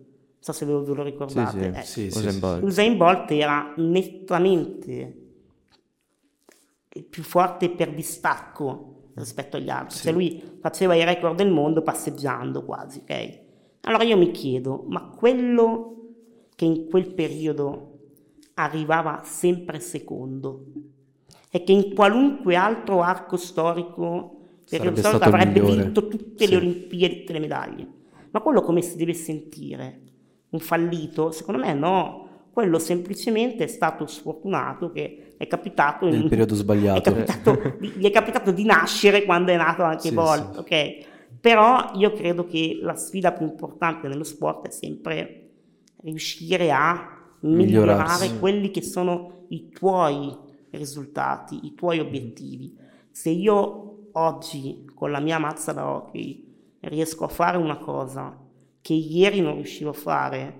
[0.48, 1.74] So se ve lo, ve lo ricordate.
[1.84, 2.08] sì.
[2.08, 2.62] Sì, sì, Usain Bolt.
[2.62, 5.16] Usain Bolt era nettamente
[7.10, 12.64] più forte per distacco rispetto agli altri, cioè lui faceva i record del mondo passeggiando
[12.64, 13.38] quasi, ok?
[13.82, 15.96] Allora io mi chiedo, ma quello
[16.54, 17.98] che in quel periodo
[18.54, 20.64] arrivava sempre secondo
[21.50, 25.82] e che in qualunque altro arco storico, periodo Sarebbe storico avrebbe migliore.
[25.82, 26.50] vinto tutte Sì.
[26.52, 27.86] le Olimpiadi, tutte le medaglie.
[28.30, 30.00] Ma quello come si deve sentire?
[30.50, 31.30] Un fallito?
[31.30, 32.26] Secondo me no.
[32.52, 36.98] Quello semplicemente è stato sfortunato che è capitato in Nel periodo sbagliato.
[36.98, 40.58] È capitato gli è capitato di nascere quando è nato anche Sì, Bolt, sì.
[40.58, 41.06] ok?
[41.40, 45.50] Però io credo che la sfida più importante nello sport è sempre
[46.02, 48.38] riuscire a migliorare Migliorarsi.
[48.40, 50.36] quelli che sono i tuoi
[50.70, 52.76] risultati, i tuoi obiettivi.
[53.10, 56.44] Se io oggi con la mia mazza da hockey
[56.80, 58.36] riesco a fare una cosa
[58.88, 60.54] che ieri non riuscivo a fare,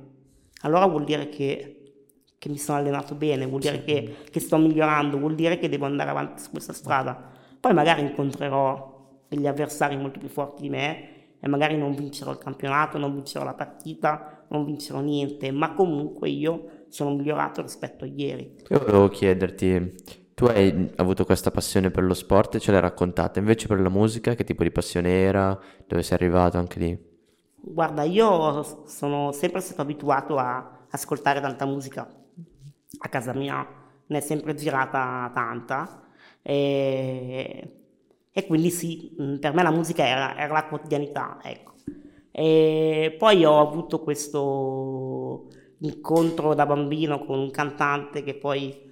[0.61, 1.95] allora vuol dire che,
[2.39, 5.87] che mi sono allenato bene, vuol dire che, che sto migliorando, vuol dire che devo
[5.87, 7.19] andare avanti su questa strada.
[7.59, 11.09] Poi magari incontrerò degli avversari molto più forti di me
[11.41, 16.29] e magari non vincerò il campionato, non vincerò la partita, non vincerò niente, ma comunque
[16.29, 18.57] io sono migliorato rispetto a ieri.
[18.69, 19.95] Io volevo chiederti,
[20.35, 23.89] tu hai avuto questa passione per lo sport e ce l'hai raccontata, invece per la
[23.89, 27.08] musica che tipo di passione era, dove sei arrivato anche lì?
[27.61, 32.09] Guarda, io sono sempre stato abituato a ascoltare tanta musica.
[33.01, 33.67] A casa mia
[34.07, 36.03] ne è sempre girata tanta.
[36.43, 37.73] E,
[38.31, 41.73] e quindi sì, mh, per me la musica era, era la quotidianità, ecco.
[42.31, 45.49] E poi ho avuto questo
[45.81, 48.87] incontro da bambino con un cantante che poi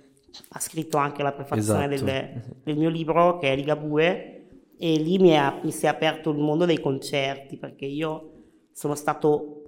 [0.51, 2.11] ha scritto anche la prefazione Esatto.
[2.11, 4.33] del, del mio libro, che è Ligabue,
[4.77, 8.33] e lì mi, è- mi si è aperto il mondo dei concerti, perché io
[8.77, 9.63] sono stato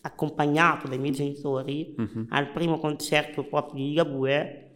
[0.00, 1.94] accompagnato dai miei genitori
[2.30, 4.70] al primo concerto proprio di Ligabue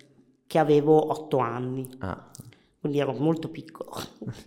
[0.46, 2.30] che avevo otto anni, Ah,
[2.78, 3.92] quindi ero molto piccolo.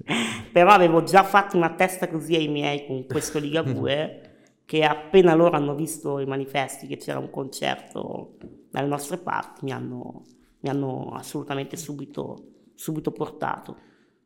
[0.54, 5.56] Però avevo già fatto una testa così ai miei con questo Ligabue che appena loro
[5.56, 8.38] hanno visto i manifesti che c'era un concerto
[8.70, 10.26] dalle nostre parti mi hanno,
[10.60, 13.78] mi hanno assolutamente subito, subito portato.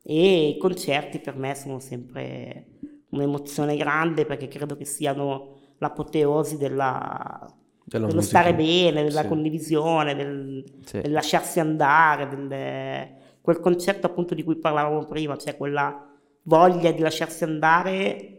[0.04, 2.75] E i concerti per me sono sempre
[3.16, 7.46] un'emozione grande perché credo che siano l'apoteosi della,
[7.84, 8.24] dello musica.
[8.24, 9.28] stare bene, della Sì.
[9.28, 11.02] condivisione, del, Sì.
[11.02, 16.04] del lasciarsi andare, del- quel concetto appunto di cui parlavamo prima, cioè quella
[16.44, 18.32] voglia di lasciarsi andare.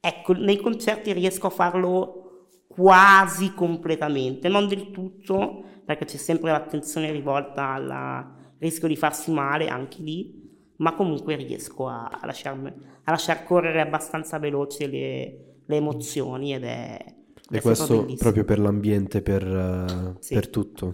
[0.00, 7.10] Ecco, nei concerti riesco a farlo quasi completamente, non del tutto, perché c'è sempre l'attenzione
[7.10, 10.45] rivolta al rischio di farsi male anche lì,
[10.76, 12.72] ma comunque riesco a, a, lasciarmi,
[13.04, 17.04] a lasciar correre abbastanza veloce le, le emozioni ed è...
[17.48, 20.34] E questo proprio per l'ambiente, per, uh, sì.
[20.34, 20.92] per tutto?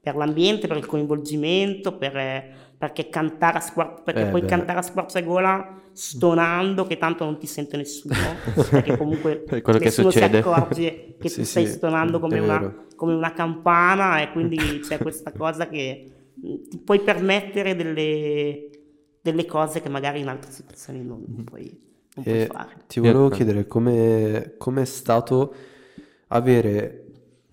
[0.00, 4.46] Per l'ambiente, per il coinvolgimento, per, perché cantare a, squar- perché eh, puoi beh.
[4.46, 8.14] cantare a squarciagola stonando che tanto non ti sente nessuno,
[8.70, 12.86] perché comunque quello nessuno che si accorge che sì, tu stai sì, stonando come una,
[12.96, 18.69] come una, campana e quindi c'è questa cosa che ti puoi permettere delle,
[19.20, 21.78] delle cose che magari in altre situazioni non, non puoi,
[22.14, 22.76] non puoi fare.
[22.86, 25.54] Ti volevo chiedere come è stato
[26.28, 27.04] avere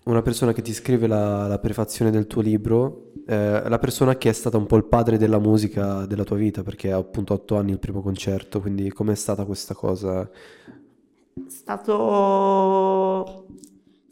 [0.08, 4.30] una persona che ti scrive la, la prefazione del tuo libro, eh, la persona che
[4.30, 7.58] è stata un po' il padre della musica della tua vita, perché ha appunto otto
[7.58, 10.22] anni il primo concerto, quindi com'è stata questa cosa?
[10.22, 13.48] È stato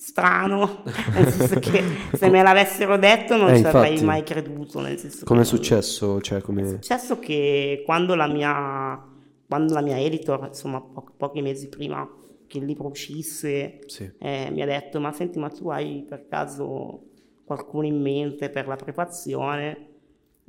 [0.06, 0.84] strano,
[1.16, 1.82] nel senso che
[2.14, 4.80] se me l'avessero detto non eh, ci avrei mai creduto.
[4.80, 6.22] Nel senso come è successo?
[6.22, 6.62] Cioè, come...
[6.62, 9.04] È successo che quando la mia,
[9.48, 12.08] quando la mia editor, insomma po- pochi mesi prima
[12.46, 14.12] che il libro uscisse, sì.
[14.20, 17.06] eh, mi ha detto ma senti ma tu hai per caso
[17.44, 19.88] qualcuno in mente per la prefazione?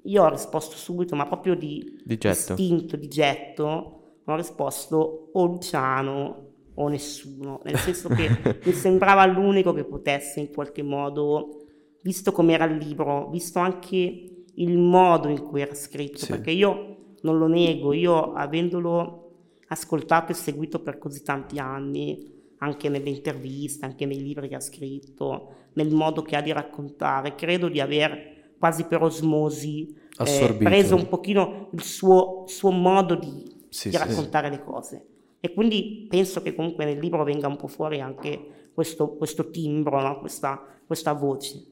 [0.03, 2.53] Io ho risposto subito, ma proprio di, di getto.
[2.53, 6.46] istinto, di getto, ho risposto o Luciano
[6.79, 8.29] o nessuno, nel senso che
[8.65, 11.65] mi sembrava l'unico che potesse in qualche modo,
[12.03, 16.31] visto com'era il libro, visto anche il modo in cui era scritto, sì.
[16.33, 19.23] perché io non lo nego, io avendolo
[19.69, 24.61] ascoltato e seguito per così tanti anni, anche nelle interviste, anche nei libri che ha
[24.61, 27.35] scritto, nel modo che ha di raccontare.
[27.35, 33.67] Credo di aver quasi per osmosi eh, preso un pochino il suo, suo modo di,
[33.69, 34.57] sì, di raccontare sì.
[34.57, 35.07] le cose.
[35.41, 40.01] E quindi penso che comunque nel libro venga un po' fuori anche questo, questo timbro,
[40.01, 40.19] no?
[40.19, 41.65] questa, questa voce.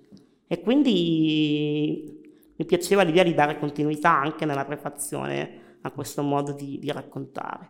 [0.46, 2.22] E quindi
[2.56, 7.68] mi piaceva l'idea di dare continuità anche nella prefazione a questo modo di, di raccontare.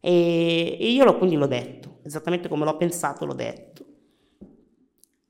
[0.00, 3.84] E, e io lo, quindi l'ho detto, esattamente come l'ho pensato l'ho detto.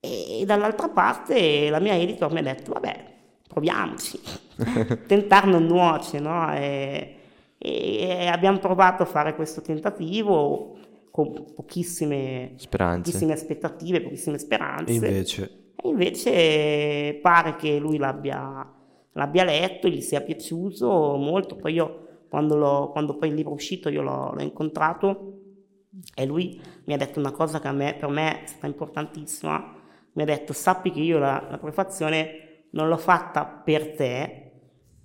[0.01, 3.15] E, e dall'altra parte la mia editor mi ha detto, vabbè,
[3.49, 4.21] proviamoci,
[5.07, 6.53] tentare non nuoce, no?
[6.55, 7.17] E,
[7.62, 10.79] e, abbiamo provato a fare questo tentativo
[11.11, 12.55] con pochissime,
[13.11, 14.90] pochissime aspettative, pochissime speranze.
[14.90, 15.51] E invece?
[15.77, 18.66] E invece pare che lui l'abbia,
[19.12, 23.90] l'abbia letto, gli sia piaciuto molto, poi io quando, quando poi il libro è uscito
[23.90, 25.40] io l'ho, l'ho, incontrato
[26.14, 29.75] e lui mi ha detto una cosa che me, per me è stata importantissima,
[30.12, 34.39] mi ha detto sappi che io la, la prefazione non l'ho fatta per te,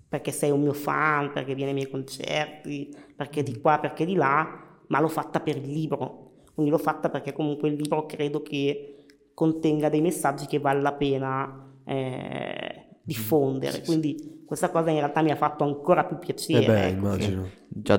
[0.07, 4.15] perché sei un mio fan, perché vieni ai miei concerti, perché di qua, perché di
[4.15, 4.47] là,
[4.87, 6.23] ma l'ho fatta per il libro.
[6.53, 10.93] Quindi l'ho fatta perché comunque il libro credo che contenga dei messaggi che vale la
[10.93, 13.73] pena eh, diffondere.
[13.73, 16.63] Sì, Quindi questa cosa in realtà mi ha fatto ancora più piacere.
[16.63, 16.97] Eh beh, ecco.
[16.97, 17.49] immagino.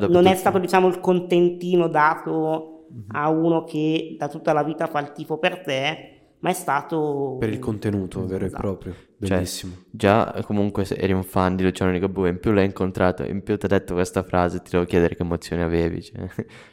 [0.09, 3.09] non è stato diciamo il contentino dato mm-hmm.
[3.13, 7.37] a uno che da tutta la vita fa il tifo per te, ma è stato...
[7.39, 8.33] Per il contenuto esatto.
[8.33, 8.63] vero e esatto.
[8.63, 9.73] proprio, cioè, bellissimo.
[9.73, 13.57] Cioè, già comunque eri un fan di Luciano Ligabue, in più l'hai incontrato, in più
[13.57, 16.27] ti ha detto questa frase, ti devo chiedere che emozioni avevi, cioè, non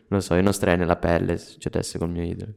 [0.07, 2.51] lo so, io non starei nella pelle se succedesse col mio idolo.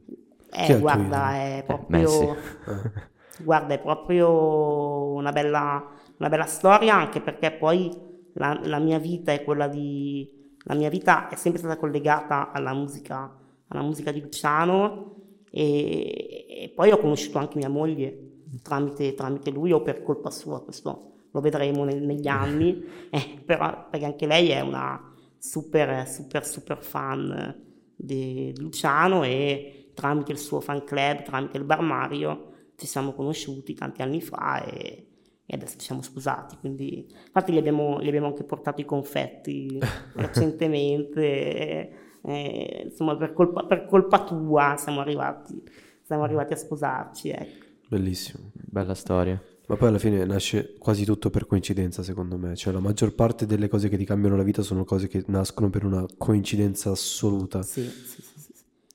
[0.51, 2.33] Eh, guarda, è proprio...
[2.33, 7.95] Eh, Guarda, è proprio una bella, una bella storia, anche perché poi
[8.33, 10.27] la, la, mia vita è quella di...
[10.63, 13.31] La mia vita è sempre stata collegata alla musica,
[13.67, 15.16] alla musica di Luciano
[15.51, 18.27] e, e poi ho conosciuto anche mia moglie
[18.61, 23.87] tramite, tramite, lui o per colpa sua, questo lo vedremo nel, negli anni, eh, però
[23.89, 27.63] perché anche lei è una super, super, super fan
[27.95, 33.73] di Luciano e tramite il suo fan club, tramite il Bar Mario, ci siamo conosciuti
[33.73, 35.07] tanti anni fa e,
[35.45, 36.57] e adesso ci siamo sposati.
[36.57, 39.79] Quindi, infatti, gli abbiamo, gli abbiamo anche portato i confetti
[40.13, 42.05] recentemente.
[42.27, 45.63] Eh, insomma, per colpa, per colpa, tua siamo arrivati,
[46.03, 47.29] siamo arrivati a sposarci.
[47.29, 47.65] Ecco.
[47.87, 48.51] Bellissimo.
[48.53, 49.41] Bella storia.
[49.67, 52.53] Ma poi alla fine nasce quasi tutto per coincidenza, secondo me.
[52.55, 55.69] Cioè, la maggior parte delle cose che ti cambiano la vita sono cose che nascono
[55.69, 57.63] per una coincidenza assoluta.
[57.63, 58.41] Sì, sì, sì.
[58.41, 58.53] Sì,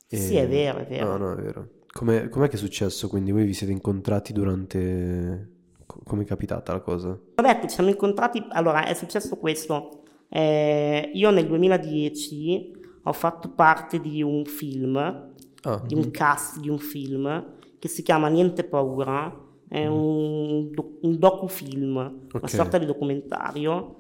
[0.09, 0.17] e...
[0.19, 1.17] sì è vero, è vero.
[1.17, 1.69] No, no, è vero.
[1.91, 3.09] Com'è, com'è che è successo?
[3.09, 5.49] Quindi voi vi siete incontrati durante...
[5.87, 7.19] Come è capitata la cosa?
[7.35, 8.45] Vabbè, ci siamo incontrati...
[8.51, 10.03] Allora, è successo questo.
[10.29, 16.69] Eh, io nel 2010 ho fatto parte di un film, ah, di un cast di
[16.69, 19.35] un film che si chiama Niente Paura,
[19.69, 19.93] è mm.
[19.93, 22.41] un, un docufilm, okay.
[22.41, 23.97] una sorta di documentario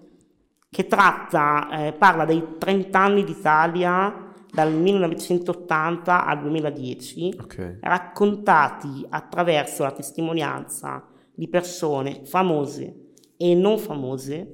[0.68, 7.78] che tratta, eh, parla dei 30 anni d'Italia dal 1980 al 2010, okay.
[7.80, 14.52] raccontati attraverso la testimonianza di persone famose e non famose,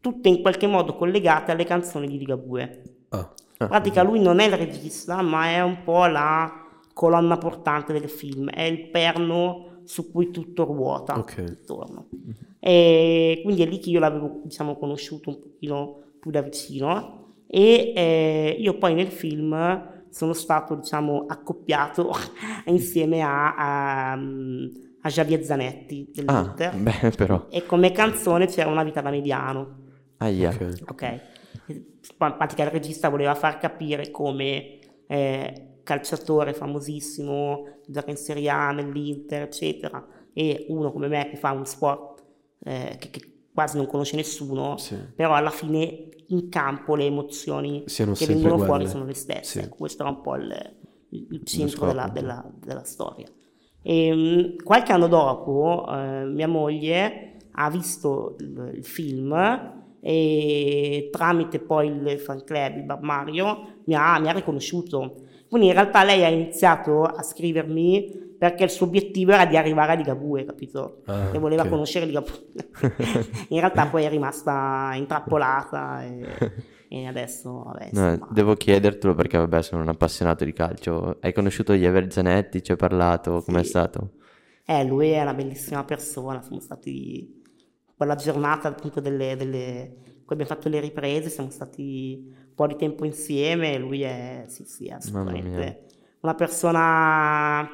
[0.00, 2.82] tutte in qualche modo collegate alle canzoni di Ligabue.
[3.08, 3.30] Ah,
[3.60, 8.08] In pratica lui non è il regista, ma è un po' la colonna portante del
[8.08, 11.44] film, è il perno su cui tutto ruota Ok.
[11.46, 12.08] intorno.
[12.58, 17.92] E quindi è lì che io l'avevo diciamo, conosciuto un pochino più da vicino e
[17.96, 22.10] eh, io poi nel film sono stato diciamo, accoppiato
[22.66, 27.46] insieme a, a, a Javier Zanetti Ah, dell'Inter beh, però.
[27.50, 29.76] e come canzone c'era Una vita da mediano.
[30.18, 30.50] Aia.
[30.50, 30.82] ok.
[30.88, 31.20] Ok,
[32.08, 38.70] in pratica il regista voleva far capire come eh, calciatore famosissimo, gioca in Serie A
[38.72, 42.24] nell'Inter, eccetera, e uno come me che fa un sport
[42.64, 44.96] eh, che, che quasi non conosce nessuno, Sì.
[45.14, 48.88] però alla fine in campo le emozioni Siano che vengono fuori quelle.
[48.88, 49.60] sono le stesse.
[49.60, 49.66] Sì.
[49.66, 50.76] Ecco, questo era un po' il,
[51.10, 53.26] il- centro della, della- della storia.
[53.82, 61.58] E, mh, qualche anno dopo eh, mia moglie ha visto il, il film e tramite
[61.60, 65.16] poi il fan club, il Bar Mario, mi ha, mi ha riconosciuto.
[65.48, 69.92] Quindi in realtà lei ha iniziato a scrivermi perché il suo obiettivo era di arrivare
[69.92, 71.02] a Ligabue, capito?
[71.06, 71.68] Ah, e voleva ok.
[71.68, 72.46] conoscere Ligabue.
[73.48, 76.38] in realtà poi è rimasta intrappolata e,
[76.88, 81.18] e adesso, vabbè, No, insomma, devo chiedertelo perché, vabbè, sono un appassionato di calcio.
[81.20, 82.62] Hai conosciuto Javier Zanetti?
[82.62, 83.42] Ci hai parlato?
[83.42, 83.68] Com'è Sì.
[83.68, 84.12] stato?
[84.64, 87.39] Eh, lui è una bellissima persona, siamo stati
[88.00, 89.92] quella giornata appunto delle, delle
[90.24, 94.64] cui abbiamo fatto le riprese, siamo stati un po' di tempo insieme lui è, sì,
[94.64, 95.84] sì, è assolutamente
[96.20, 97.68] una persona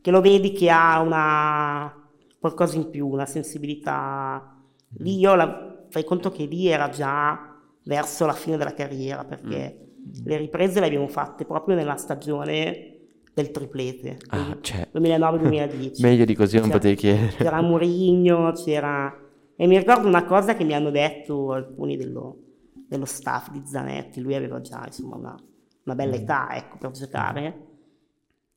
[0.00, 4.56] che lo vedi che ha una qualcosa in più, una sensibilità.
[4.98, 9.78] Lì io la, fai conto che lì era già verso la fine della carriera perché
[10.02, 10.24] Mm.
[10.26, 12.96] le riprese le abbiamo fatte proprio nella stagione
[13.34, 14.18] del triplete.
[14.30, 16.00] Ah, cioè, 2009-2010.
[16.02, 17.32] meglio di così non C'era- potevi chiedere.
[17.36, 19.16] C'era Mourinho, c'era...
[19.62, 22.36] E mi ricordo una cosa che mi hanno detto alcuni dello,
[22.72, 25.40] dello staff di Zanetti, lui aveva già insomma una,
[25.84, 27.66] una bella età ecco, per giocare,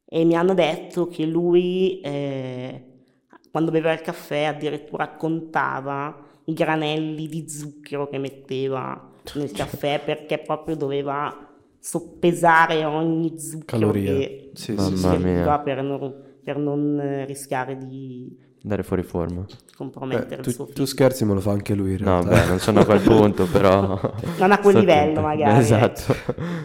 [0.03, 3.03] e mi hanno detto che lui eh,
[3.51, 10.39] quando beveva il caffè addirittura contava i granelli di zucchero che metteva nel caffè perché
[10.39, 14.11] proprio doveva soppesare ogni zucchero Caloria.
[14.11, 15.21] che Sì, si sì, sì.
[15.63, 19.45] per non, per non eh, rischiare di Andare fuori forma.
[19.75, 22.29] compromettere Beh, il suo tu, tu scherzi, ma lo fa anche lui in No, realtà.
[22.43, 23.99] beh, non sono a quel punto, però...
[24.39, 26.15] Non a quel sto livello, magari, Esatto.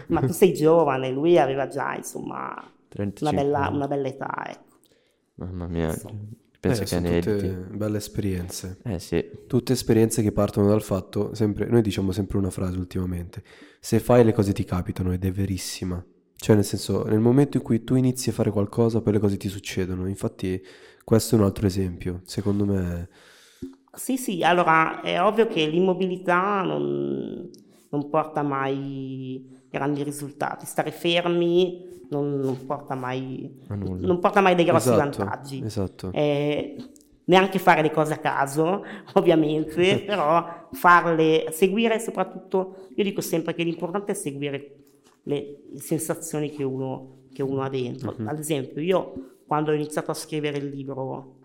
[0.07, 4.69] Ma tu sei giovane, lui aveva già insomma una 35 bella, una bella età, ecco.
[5.35, 5.87] Mamma mia,
[6.59, 7.47] penso Eh, che sono aneddoti.
[7.47, 8.77] tutte belle esperienze.
[8.83, 13.43] Eh sì, Tutte esperienze che partono dal fatto, sempre, noi diciamo sempre una frase ultimamente,
[13.79, 16.03] se fai le cose ti capitano ed è verissima.
[16.35, 19.37] Cioè nel senso, nel momento in cui tu inizi a fare qualcosa, poi le cose
[19.37, 20.07] ti succedono.
[20.07, 20.59] Infatti
[21.11, 22.21] questo è un altro esempio.
[22.23, 23.09] Secondo me,
[23.91, 27.49] Sì, sì, allora è ovvio che l'immobilità non,
[27.89, 34.63] non porta mai grandi risultati, stare fermi non, non porta mai, non porta mai dei
[34.63, 35.61] grossi esatto, vantaggi.
[35.65, 36.11] esatto.
[36.13, 36.77] Eh,
[37.25, 38.85] neanche fare le cose a caso,
[39.15, 44.75] ovviamente, però farle, seguire soprattutto, io dico sempre che l'importante è seguire
[45.23, 48.15] le, sensazioni che uno, che uno ha dentro.
[48.23, 51.35] Ad esempio, io quando ho iniziato a scrivere il libro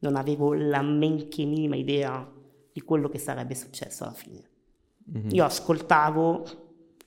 [0.00, 2.30] non avevo la men che minima idea
[2.70, 4.42] di quello che sarebbe successo alla fine.
[5.30, 6.44] Io ascoltavo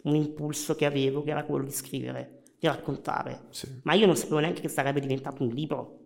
[0.05, 3.67] un impulso che avevo, che era quello di scrivere, di raccontare, Sì.
[3.83, 5.99] ma io non sapevo neanche che sarebbe diventato un libro,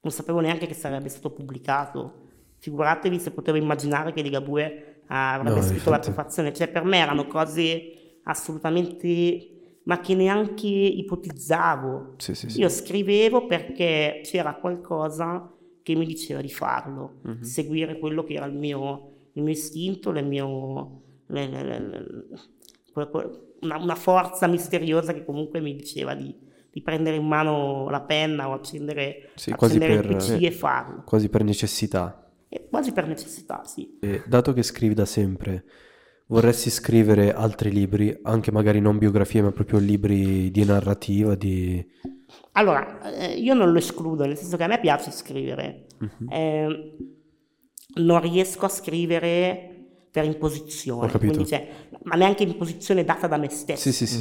[0.00, 2.26] non sapevo neanche che sarebbe stato pubblicato.
[2.56, 6.12] Figuratevi se potevo immaginare che Ligabue avrebbe No, scritto la infatti.
[6.14, 9.57] prefazione, cioè per me erano cose assolutamente,
[9.88, 12.14] ma che neanche ipotizzavo.
[12.18, 12.58] Sì, sì.
[12.60, 15.50] Io scrivevo perché c'era qualcosa
[15.82, 17.38] che mi diceva di farlo, Mhm.
[17.40, 22.26] di seguire quello che era il mio, il mio istinto, il mio, le- le- le-
[23.60, 26.34] una, una forza misteriosa che comunque mi diceva di,
[26.70, 30.44] di prendere in mano la penna o accendere, Sì, accendere per- il PC sì.
[30.44, 31.02] e farlo.
[31.04, 32.30] Quasi per necessità.
[32.48, 33.96] E quasi per necessità, sì.
[34.00, 35.64] E dato che scrivi da sempre,
[36.28, 41.84] vorresti scrivere altri libri, anche magari non biografie, ma proprio libri di narrativa, di...
[42.52, 45.86] Allora, eh, io non lo escludo, nel senso che a me piace scrivere.
[45.98, 46.30] Mhm.
[46.30, 46.96] Eh,
[48.00, 49.72] non riesco a scrivere
[50.10, 51.32] per imposizione, Ho capito.
[51.32, 51.68] quindi, cioè,
[52.04, 53.90] ma neanche imposizione data da me stesso.
[53.90, 54.20] Sì, sì, sì.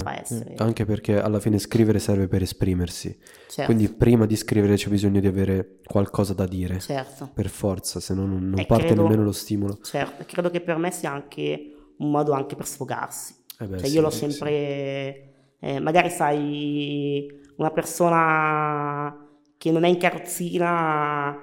[0.57, 3.17] Anche perché alla fine scrivere serve per esprimersi.
[3.49, 6.79] Certo, Quindi prima di scrivere c'è bisogno di avere qualcosa da dire.
[6.79, 9.79] certo, Per forza, se no non, non parte credo- nemmeno lo stimolo.
[9.81, 10.23] certo.
[10.25, 13.35] Credo che per me sia anche un modo anche per sfogarsi.
[13.59, 17.27] Eh beh, Cioè, sì, io l'ho sì, sempre, eh, magari sai,
[17.57, 19.25] una persona
[19.57, 21.35] che non è in carrozzina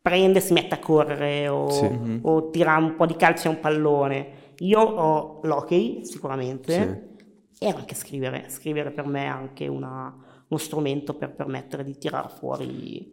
[0.00, 2.18] prende e si mette a correre o, Sì.
[2.22, 4.52] O tira un po' di calci a un pallone.
[4.58, 7.16] Io ho l'hockey sicuramente
[7.58, 8.48] e anche scrivere.
[8.48, 10.14] Scrivere per me è anche una-
[10.46, 13.12] uno strumento per permettere di tirare fuori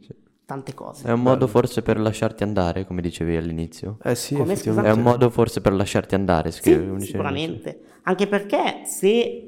[0.51, 1.07] tante cose.
[1.07, 3.97] È un modo forse per lasciarti andare, come dicevi all'inizio.
[4.03, 4.89] Eh sì, Come, effettivamente.
[4.89, 6.87] È un modo forse per lasciarti andare, Sì, scrivere.
[6.87, 7.53] come dicevi all'inizio.
[7.55, 7.85] sicuramente.
[8.03, 9.47] Anche perché se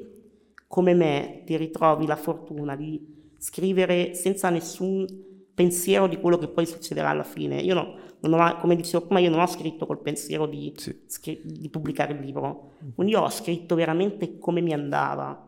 [0.66, 5.06] come me ti ritrovi la fortuna di scrivere senza nessun
[5.54, 7.60] pensiero di quello che poi succederà alla fine.
[7.60, 11.02] Io no- non ho, come dicevo prima, io non ho scritto col pensiero di, Sì.
[11.06, 12.70] scri- di pubblicare il libro.
[12.94, 15.46] Quindi io ho scritto veramente come mi andava,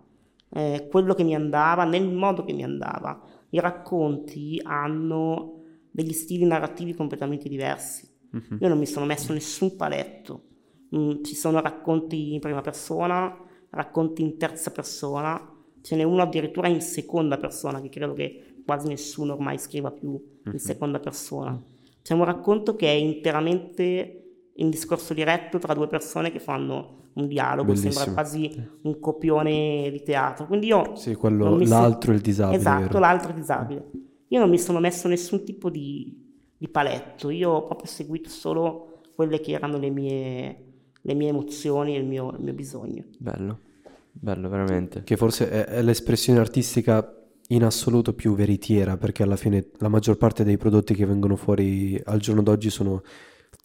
[0.50, 3.20] eh, quello che mi andava, nel modo che mi andava.
[3.50, 8.08] I racconti hanno degli stili narrativi completamente diversi.
[8.60, 10.42] Io non mi sono messo nessun paletto.
[10.94, 13.34] Mm, ci sono racconti in prima persona,
[13.70, 18.88] racconti in terza persona, ce n'è uno addirittura in seconda persona, che credo che quasi
[18.88, 21.60] nessuno ormai scriva più in seconda persona.
[22.02, 24.22] C'è un racconto che è interamente
[24.54, 27.92] in discorso diretto tra due persone che fanno un dialogo, Bellissimo.
[27.92, 30.46] sembra quasi un copione di teatro.
[30.46, 32.98] Quindi io Sì, quello- non mi so- l'altro è il disabile, Esatto, vero?
[32.98, 33.90] l'altro è il disabile.
[34.28, 36.14] Io non mi sono messo nessun tipo di,
[36.56, 40.64] di paletto, io ho proprio seguito solo quelle che erano le mie,
[41.00, 43.04] le mie emozioni e il mio, il mio bisogno.
[43.18, 43.60] Bello,
[44.12, 45.02] bello, veramente.
[45.04, 47.10] Che forse è, è l'espressione artistica
[47.50, 51.98] in assoluto più veritiera, perché alla fine la maggior parte dei prodotti che vengono fuori
[52.04, 53.02] al giorno d'oggi sono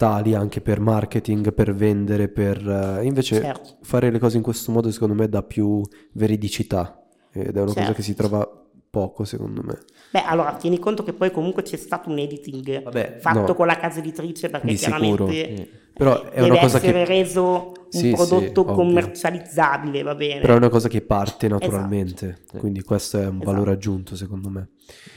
[0.02, 2.58] tali anche per marketing, per vendere, per...
[2.98, 3.76] eh, invece Certo.
[3.82, 5.80] fare le cose in questo modo secondo me dà più
[6.14, 7.92] veridicità ed è una cosa Certo.
[7.94, 8.48] che si trova
[8.90, 9.78] poco secondo me.
[10.10, 13.54] Beh, allora, tieni conto che poi comunque c'è stato un editing Vabbè, fatto no.
[13.54, 15.68] con la casa editrice perché Di chiaramente Sì.
[15.94, 17.04] Però è una cosa essere che...
[17.04, 18.74] reso un Sì, sì, prodotto ovvio.
[18.74, 20.40] commercializzabile, va bene?
[20.40, 22.56] Però è una cosa che parte naturalmente, Sì.
[22.58, 23.50] quindi questo è un Esatto.
[23.52, 24.68] valore aggiunto secondo me.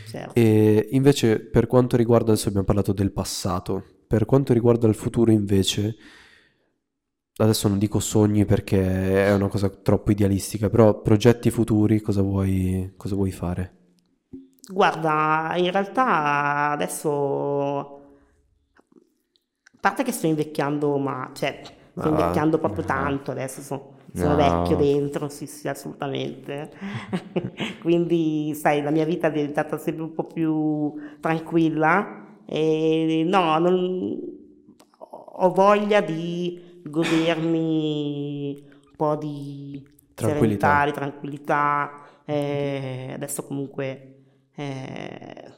[0.10, 0.32] Certo.
[0.36, 5.32] E invece per quanto riguarda, adesso abbiamo parlato del passato, per quanto riguarda il futuro
[5.32, 5.96] invece,
[7.38, 12.92] adesso non dico sogni perché è una cosa troppo idealistica, però progetti futuri cosa vuoi,
[12.98, 13.74] cosa vuoi fare?
[14.68, 21.62] Guarda, in realtà adesso, a parte che sto invecchiando, ma cioè,
[21.96, 22.86] sto Ah, invecchiando proprio no.
[22.86, 24.36] tanto adesso, sono, sono No.
[24.36, 26.72] vecchio dentro, sì, sì, assolutamente.
[27.82, 34.20] Quindi, sai, la mia vita è diventata sempre un po' più tranquilla e no, non,
[35.38, 39.84] ho voglia di godermi un po' di
[40.14, 40.68] Tranquillità.
[40.68, 41.92] serenità, di tranquillità.
[42.28, 44.16] eh, adesso comunque
[44.56, 45.52] eh,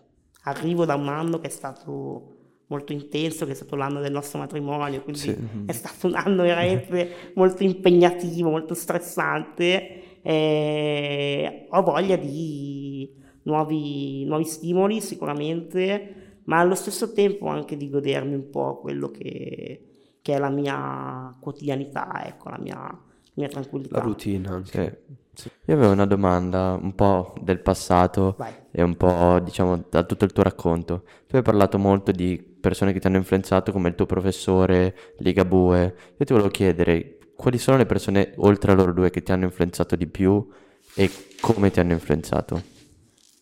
[0.43, 2.33] arrivo da un anno che è stato
[2.67, 5.35] molto intenso, che è stato l'anno del nostro matrimonio, quindi Sì.
[5.65, 10.19] è stato un anno veramente molto impegnativo, molto stressante.
[10.23, 13.09] eh, ho voglia di
[13.43, 16.16] nuovi, nuovi stimoli sicuramente,
[16.47, 19.81] ma allo stesso tempo anche di godermi un po' quello che,
[20.21, 22.99] che è la mia quotidianità, ecco, la mia,
[23.33, 23.97] mia tranquillità.
[23.97, 25.03] La routine anche.
[25.33, 25.51] Sì.
[25.65, 28.53] Io avevo una domanda un po' del passato Vai.
[28.71, 31.03] e un po', diciamo, da tutto il tuo racconto.
[31.27, 35.95] Tu hai parlato molto di persone che ti hanno influenzato come il tuo professore, Ligabue.
[36.17, 39.43] Io ti volevo chiedere quali sono le persone oltre a loro due che ti hanno
[39.43, 40.47] influenzato di più
[40.95, 42.76] e come ti hanno influenzato?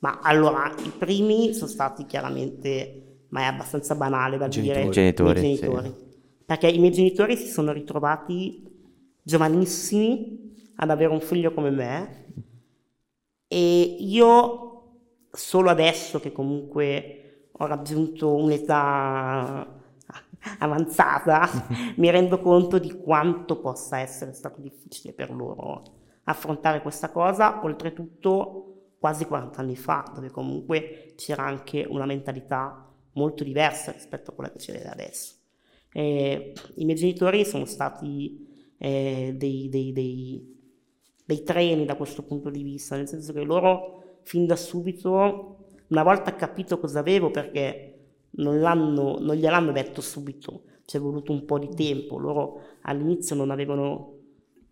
[0.05, 4.91] Ma allora, i primi sono stati chiaramente, ma è abbastanza banale da dire, Genitori.
[4.91, 5.61] Genitori, i miei sì.
[5.63, 5.93] genitori.
[6.45, 8.63] Perché i miei genitori si sono ritrovati
[9.23, 12.25] giovanissimi ad avere un figlio come me
[13.47, 14.99] e io
[15.31, 19.65] solo adesso che comunque ho raggiunto un'età
[20.59, 21.49] avanzata
[21.97, 25.81] mi rendo conto di quanto possa essere stato difficile per loro
[26.25, 28.74] affrontare questa cosa, oltretutto
[29.05, 34.49] quasi 40 anni fa, dove comunque c'era anche una mentalità molto diversa rispetto a quella
[34.51, 35.35] che c'è adesso.
[35.93, 40.53] Eh, I miei genitori sono stati eh, dei, dei- dei-
[41.23, 46.01] dei treni da questo punto di vista, nel senso che loro fin da subito, una
[46.01, 47.99] volta capito cosa avevo, perché
[48.37, 53.35] non, l'hanno, non gliel'hanno detto subito, ci è voluto un po' di tempo, loro all'inizio
[53.35, 54.13] non avevano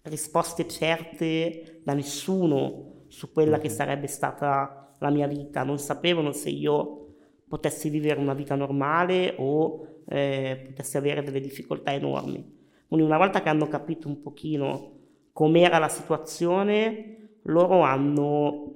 [0.01, 6.49] risposte certe da nessuno su quella che sarebbe stata la mia vita, non sapevano se
[6.49, 7.13] io
[7.47, 12.43] potessi vivere una vita normale o eh, potessi avere delle difficoltà enormi.
[12.87, 14.93] Quindi una volta che hanno capito un pochino
[15.31, 18.71] com'era la situazione, loro hanno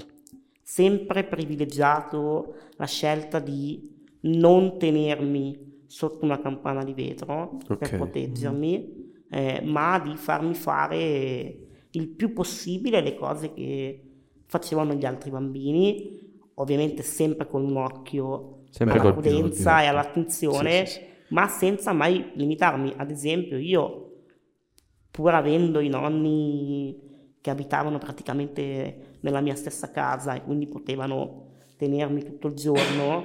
[0.61, 7.77] sempre privilegiato la scelta di non tenermi sotto una campana di vetro Ok.
[7.77, 11.57] per proteggermi, eh, ma di farmi fare
[11.89, 14.06] il più possibile le cose che
[14.47, 20.93] facevano gli altri bambini, ovviamente sempre con un occhio Sempre alla prudenza e all'attenzione, Sì,
[20.93, 21.05] sì, sì.
[21.29, 22.93] ma senza mai limitarmi.
[22.97, 24.11] Ad esempio, io,
[25.11, 31.45] pur avendo i nonni che abitavano praticamente nella mia stessa casa e quindi potevano
[31.77, 33.23] tenermi tutto il giorno,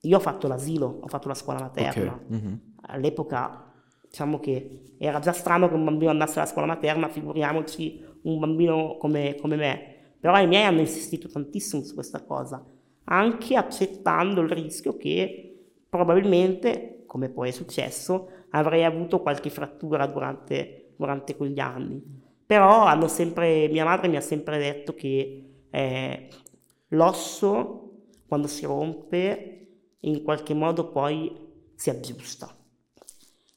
[0.00, 2.18] io ho fatto l'asilo, ho fatto la scuola materna.
[2.26, 2.60] Mhm.
[2.82, 3.72] All'epoca,
[4.02, 8.96] diciamo che era già strano che un bambino andasse alla scuola materna, figuriamoci un bambino
[8.98, 9.96] come, come me.
[10.20, 12.64] Però i miei hanno insistito tantissimo su questa cosa,
[13.04, 15.48] anche accettando il rischio che
[15.88, 22.02] probabilmente, come poi è successo, avrei avuto qualche frattura durante, durante quegli anni.
[22.44, 26.28] Però hanno sempre, mia madre mi ha sempre detto che eh,
[26.88, 27.92] l'osso,
[28.26, 29.66] quando si rompe,
[30.00, 31.32] in qualche modo poi
[31.74, 32.54] si aggiusta.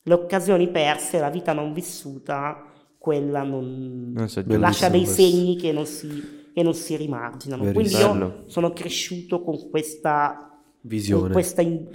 [0.04, 2.66] Le occasioni perse, la vita non vissuta,
[2.98, 7.72] quella non, Non lascia dei segni che non si, che non si rimarginano.
[7.72, 10.48] Quindi io sono cresciuto con questa
[10.82, 11.22] Visione.
[11.24, 11.88] con, questa in-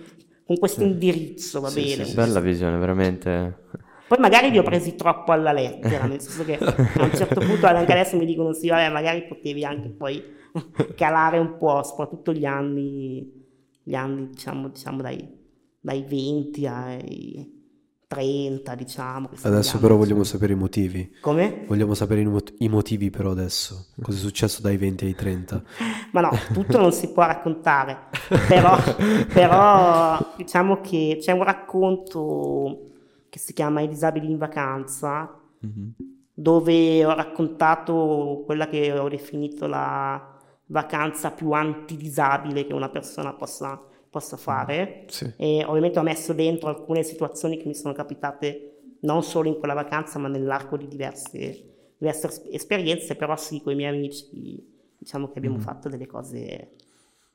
[0.44, 2.04] con questo indirizzo, va Sì, bene.
[2.04, 2.14] sì, sì.
[2.14, 3.64] Bella visione, veramente.
[4.06, 7.66] Poi magari li ho presi troppo alla lettera, nel senso che a un certo punto
[7.66, 10.22] anche adesso mi dicono sì, vabbè, magari potevi anche poi
[10.94, 13.28] calare un po', soprattutto gli anni,
[13.82, 15.28] gli anni diciamo, diciamo dai,
[15.80, 17.55] dai 20 ai
[18.06, 19.30] 30, diciamo.
[19.42, 21.16] Adesso però vogliamo sapere i motivi.
[21.20, 21.64] Come?
[21.66, 23.86] Vogliamo sapere i, mot- i motivi però adesso.
[24.00, 25.62] Cosa è successo dai 20 ai 30?
[26.12, 28.08] Ma no, tutto non si può raccontare,
[28.48, 28.76] però,
[29.32, 32.90] però diciamo che c'è un racconto
[33.28, 35.94] che si chiama I disabili in vacanza, Mhm.
[36.34, 40.34] dove ho raccontato quella che ho definito la
[40.66, 43.80] vacanza più antidisabile che una persona possa,
[44.16, 45.04] possa fare.
[45.08, 45.30] Sì.
[45.36, 49.74] E ovviamente ho messo dentro alcune situazioni che mi sono capitate non solo in quella
[49.74, 51.64] vacanza, ma nell'arco di diverse,
[51.98, 56.70] diverse es- esperienze, però sì, con i miei amici diciamo che abbiamo fatto delle cose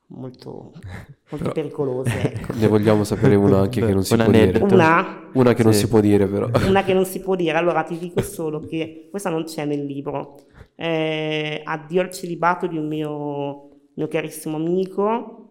[0.08, 0.72] molto,
[1.30, 2.20] molto pericolose.
[2.34, 2.52] ecco.
[2.54, 4.58] Ne vogliamo sapere una anche che non si Un può dire.
[4.58, 5.78] Una, Una che non Sì.
[5.78, 6.50] si può dire però.
[6.66, 9.84] una che non si può dire, allora ti dico solo che questa non c'è nel
[9.84, 10.36] libro.
[10.74, 15.41] Eh, addio al celibato di un mio, mio carissimo amico.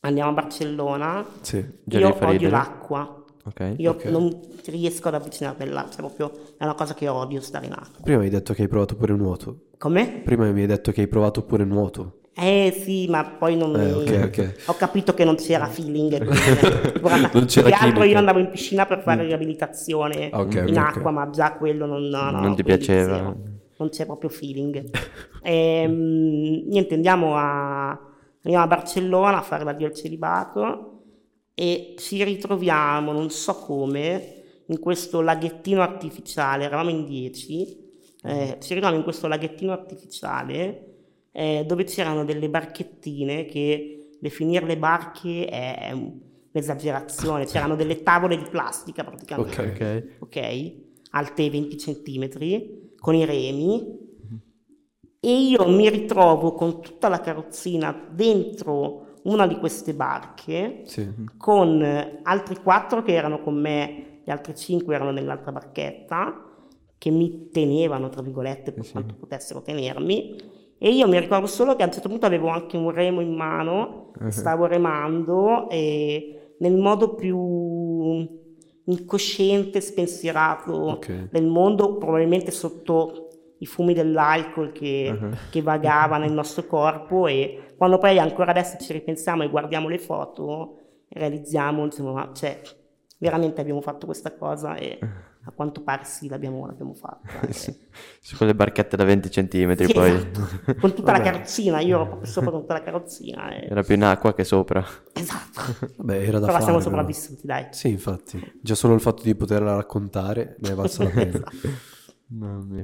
[0.00, 1.26] Andiamo a Barcellona.
[1.40, 1.64] Sì.
[1.84, 3.24] Già Io odio l'acqua.
[3.44, 3.74] Ok.
[3.78, 4.04] Io Ok.
[4.04, 4.30] non
[4.66, 8.02] riesco ad avvicinarmi all'acqua, cioè proprio è una cosa che odio stare in acqua.
[8.04, 9.62] Prima hai detto che hai provato pure nuoto.
[9.78, 10.20] Come?
[10.24, 12.18] Prima mi hai detto che hai provato pure nuoto.
[12.34, 13.92] Eh sì, ma poi non Eh, mi...
[13.92, 14.54] ok, ok.
[14.66, 16.18] Ho capito che non c'era feeling.
[16.24, 18.04] quindi- Guarda, Non c'era più che altro chimica.
[18.04, 22.02] io andavo in piscina per fare riabilitazione Ah, ok, in acqua, ma già quello non,
[22.04, 23.14] no, no, Non ti piaceva?
[23.16, 23.36] zero.
[23.78, 24.88] Non c'è proprio feeling.
[25.42, 27.98] Ehm, niente, andiamo a,
[28.48, 31.02] andiamo a Barcellona a fare l'addio al celibato
[31.54, 34.36] e ci ritroviamo, non so come,
[34.66, 37.86] in questo laghettino artificiale, eravamo in 10,
[38.22, 40.84] eh, ci ritroviamo in questo laghettino artificiale
[41.32, 49.04] eh, dove c'erano delle barchettine che definirle barche è un'esagerazione, c'erano delle tavole di plastica
[49.04, 49.72] praticamente, Ok.
[49.74, 50.36] Ok.
[50.36, 50.72] ok?
[51.10, 54.07] Alte 20 centimetri, con i remi,
[55.20, 61.06] e io mi ritrovo con tutta la carrozzina dentro una di queste barche, Sì.
[61.36, 61.82] con
[62.22, 66.44] altri quattro che erano con me, gli altri cinque erano nell'altra barchetta,
[66.96, 70.36] che mi tenevano, tra virgolette, per quanto potessero tenermi.
[70.78, 73.34] E io mi ricordo solo che a un certo punto avevo anche un remo in
[73.34, 77.36] mano, stavo remando e nel modo più
[78.84, 81.28] incosciente, spensierato Ok.
[81.30, 83.27] del mondo, probabilmente sotto
[83.58, 85.18] i fumi dell'alcol che,
[85.50, 89.98] che vagava nel nostro corpo e quando poi ancora adesso ci ripensiamo e guardiamo le
[89.98, 90.78] foto,
[91.08, 92.60] realizziamo, insomma, ma, cioè,
[93.18, 94.98] veramente abbiamo fatto questa cosa e
[95.44, 97.40] a quanto pare sì, l'abbiamo, l'abbiamo fatta.
[97.40, 97.52] E-
[98.20, 100.10] Su quelle barchette da 20 centimetri Sì, poi.
[100.10, 100.74] esatto.
[100.78, 103.54] Con tutta la carrozzina, io ero proprio sopra con tutta la carrozzina.
[103.56, 104.84] e- Era più in acqua che sopra.
[105.14, 105.88] Esatto.
[105.96, 106.62] Vabbè, era da Però fare.
[106.64, 106.90] siamo però.
[106.90, 107.66] sopravvissuti, dai.
[107.70, 108.52] Sì, infatti.
[108.60, 111.30] Già solo il fatto di poterla raccontare ne è valsa la pena.
[111.48, 111.96] Esatto.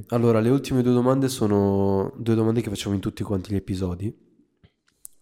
[0.07, 4.13] Allora, le ultime due domande sono due domande che facciamo in tutti quanti gli episodi.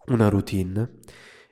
[0.07, 0.99] Una routine.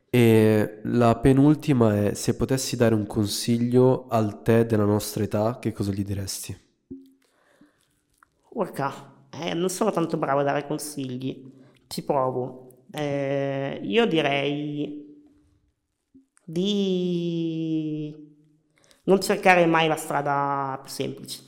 [0.09, 5.71] E la penultima è se potessi dare un consiglio al te della nostra età, che
[5.71, 6.57] cosa gli diresti?
[8.49, 11.49] Urca, eh, non sono tanto bravo a dare consigli,
[11.87, 12.85] ci provo.
[12.91, 15.23] Eh, io direi
[16.43, 18.13] di
[19.03, 21.41] non cercare mai la strada più semplice,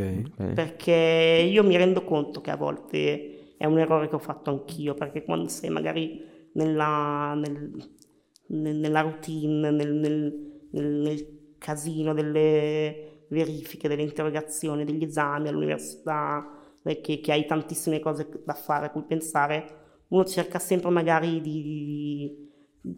[0.00, 0.22] Ok.
[0.38, 0.52] Ok.
[0.54, 4.94] perché io mi rendo conto che a volte è un errore che ho fatto anch'io,
[4.94, 6.22] perché quando sei magari
[6.54, 7.70] nella, nel-
[8.48, 16.46] nel- nella routine, nel, nel- nel- nel casino delle verifiche, delle interrogazioni, degli esami all'università,
[16.84, 21.40] eh, che, che hai tantissime cose da fare, a cui pensare, uno cerca sempre magari
[21.40, 22.42] di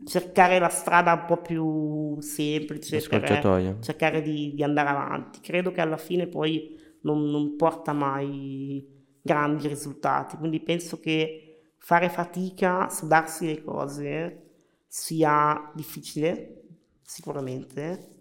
[0.04, 3.40] cercare la strada un po' più semplice, cercare,
[3.80, 5.40] cercare di, di andare avanti.
[5.40, 6.75] Credo che alla fine poi
[7.06, 8.86] non, non porta mai
[9.22, 14.42] grandi risultati, quindi penso che fare fatica, sudarsi le cose
[14.86, 16.62] sia difficile,
[17.02, 18.14] sicuramente,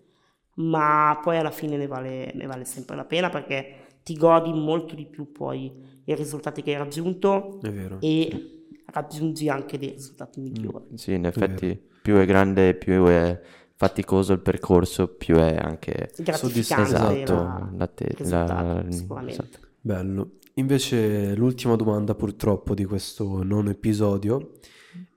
[0.56, 4.96] ma poi alla fine ne vale, ne vale sempre la pena perché ti godi molto
[4.96, 7.98] di più poi i risultati che hai raggiunto È vero.
[8.02, 10.98] e raggiungi anche dei risultati migliori.
[10.98, 13.42] Sì, in effetti più è grande, più è
[13.76, 17.34] faticoso il percorso, più è anche Gratificante esatto,
[17.76, 19.42] la- te- il risultato, la- sicuramente.
[19.42, 19.68] esatto.
[19.82, 20.30] Bello.
[20.56, 24.54] Invece l'ultima domanda purtroppo di questo nono episodio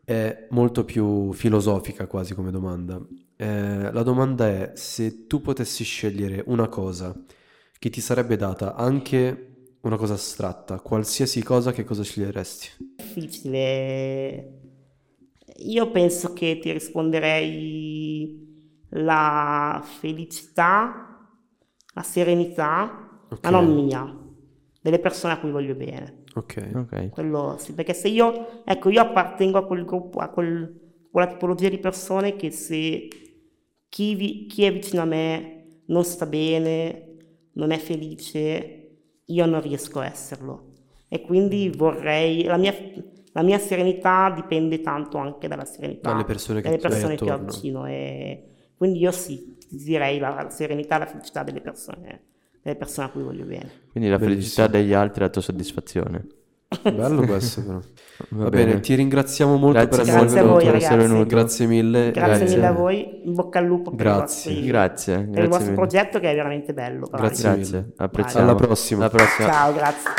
[0.04, 3.00] è molto più filosofica quasi come domanda.
[3.36, 7.14] Eh, la domanda è se tu potessi scegliere una cosa
[7.78, 12.68] che ti sarebbe data, anche una cosa astratta, qualsiasi cosa, che cosa sceglieresti?
[12.96, 14.52] difficile.
[15.60, 18.47] Io penso che ti risponderei
[18.90, 21.28] la felicità,
[21.94, 23.40] la serenità, Ok.
[23.44, 24.16] ma non mia,
[24.80, 26.24] delle persone a cui voglio bene.
[26.34, 26.70] Ok.
[26.74, 31.26] Ok, Quello sì, perché se io, ecco, io appartengo a quel gruppo, a quel- quella
[31.26, 33.08] tipologia di persone che se
[33.88, 37.16] chi, vi- chi è vicino a me non sta bene,
[37.54, 38.90] non è felice,
[39.24, 40.72] io non riesco a esserlo.
[41.08, 42.74] E quindi vorrei, la mia,
[43.32, 47.30] la mia serenità dipende tanto anche dalla serenità Dalle persone che delle hai persone che
[47.30, 47.86] ho vicino.
[47.86, 48.44] E
[48.78, 52.20] quindi io sì, direi la, la serenità e la felicità delle persone,
[52.62, 53.70] delle persone a cui voglio bene.
[53.90, 54.40] quindi la Bellissimo.
[54.40, 56.26] felicità degli altri è la tua soddisfazione.
[56.82, 57.78] Bello questo però.
[58.30, 58.64] Va, Va bene.
[58.66, 58.80] bene.
[58.80, 60.76] ti ringraziamo molto Grazie, per Grazie essere voi, venuto.
[60.76, 61.26] essere.
[61.26, 62.10] Grazie mille.
[62.10, 62.54] Grazie, Grazie.
[62.56, 64.50] mille a voi, in bocca al lupo per, Grazie.
[64.50, 65.74] i vostri- Grazie, per il grazie vostro mille.
[65.74, 67.08] progetto che è veramente bello.
[67.10, 67.92] Grazie Grazie, mille.
[67.96, 68.44] apprezziamo.
[68.50, 69.00] Alla prossima.
[69.00, 69.48] Alla prossima.
[69.48, 70.10] Ciao, grazie.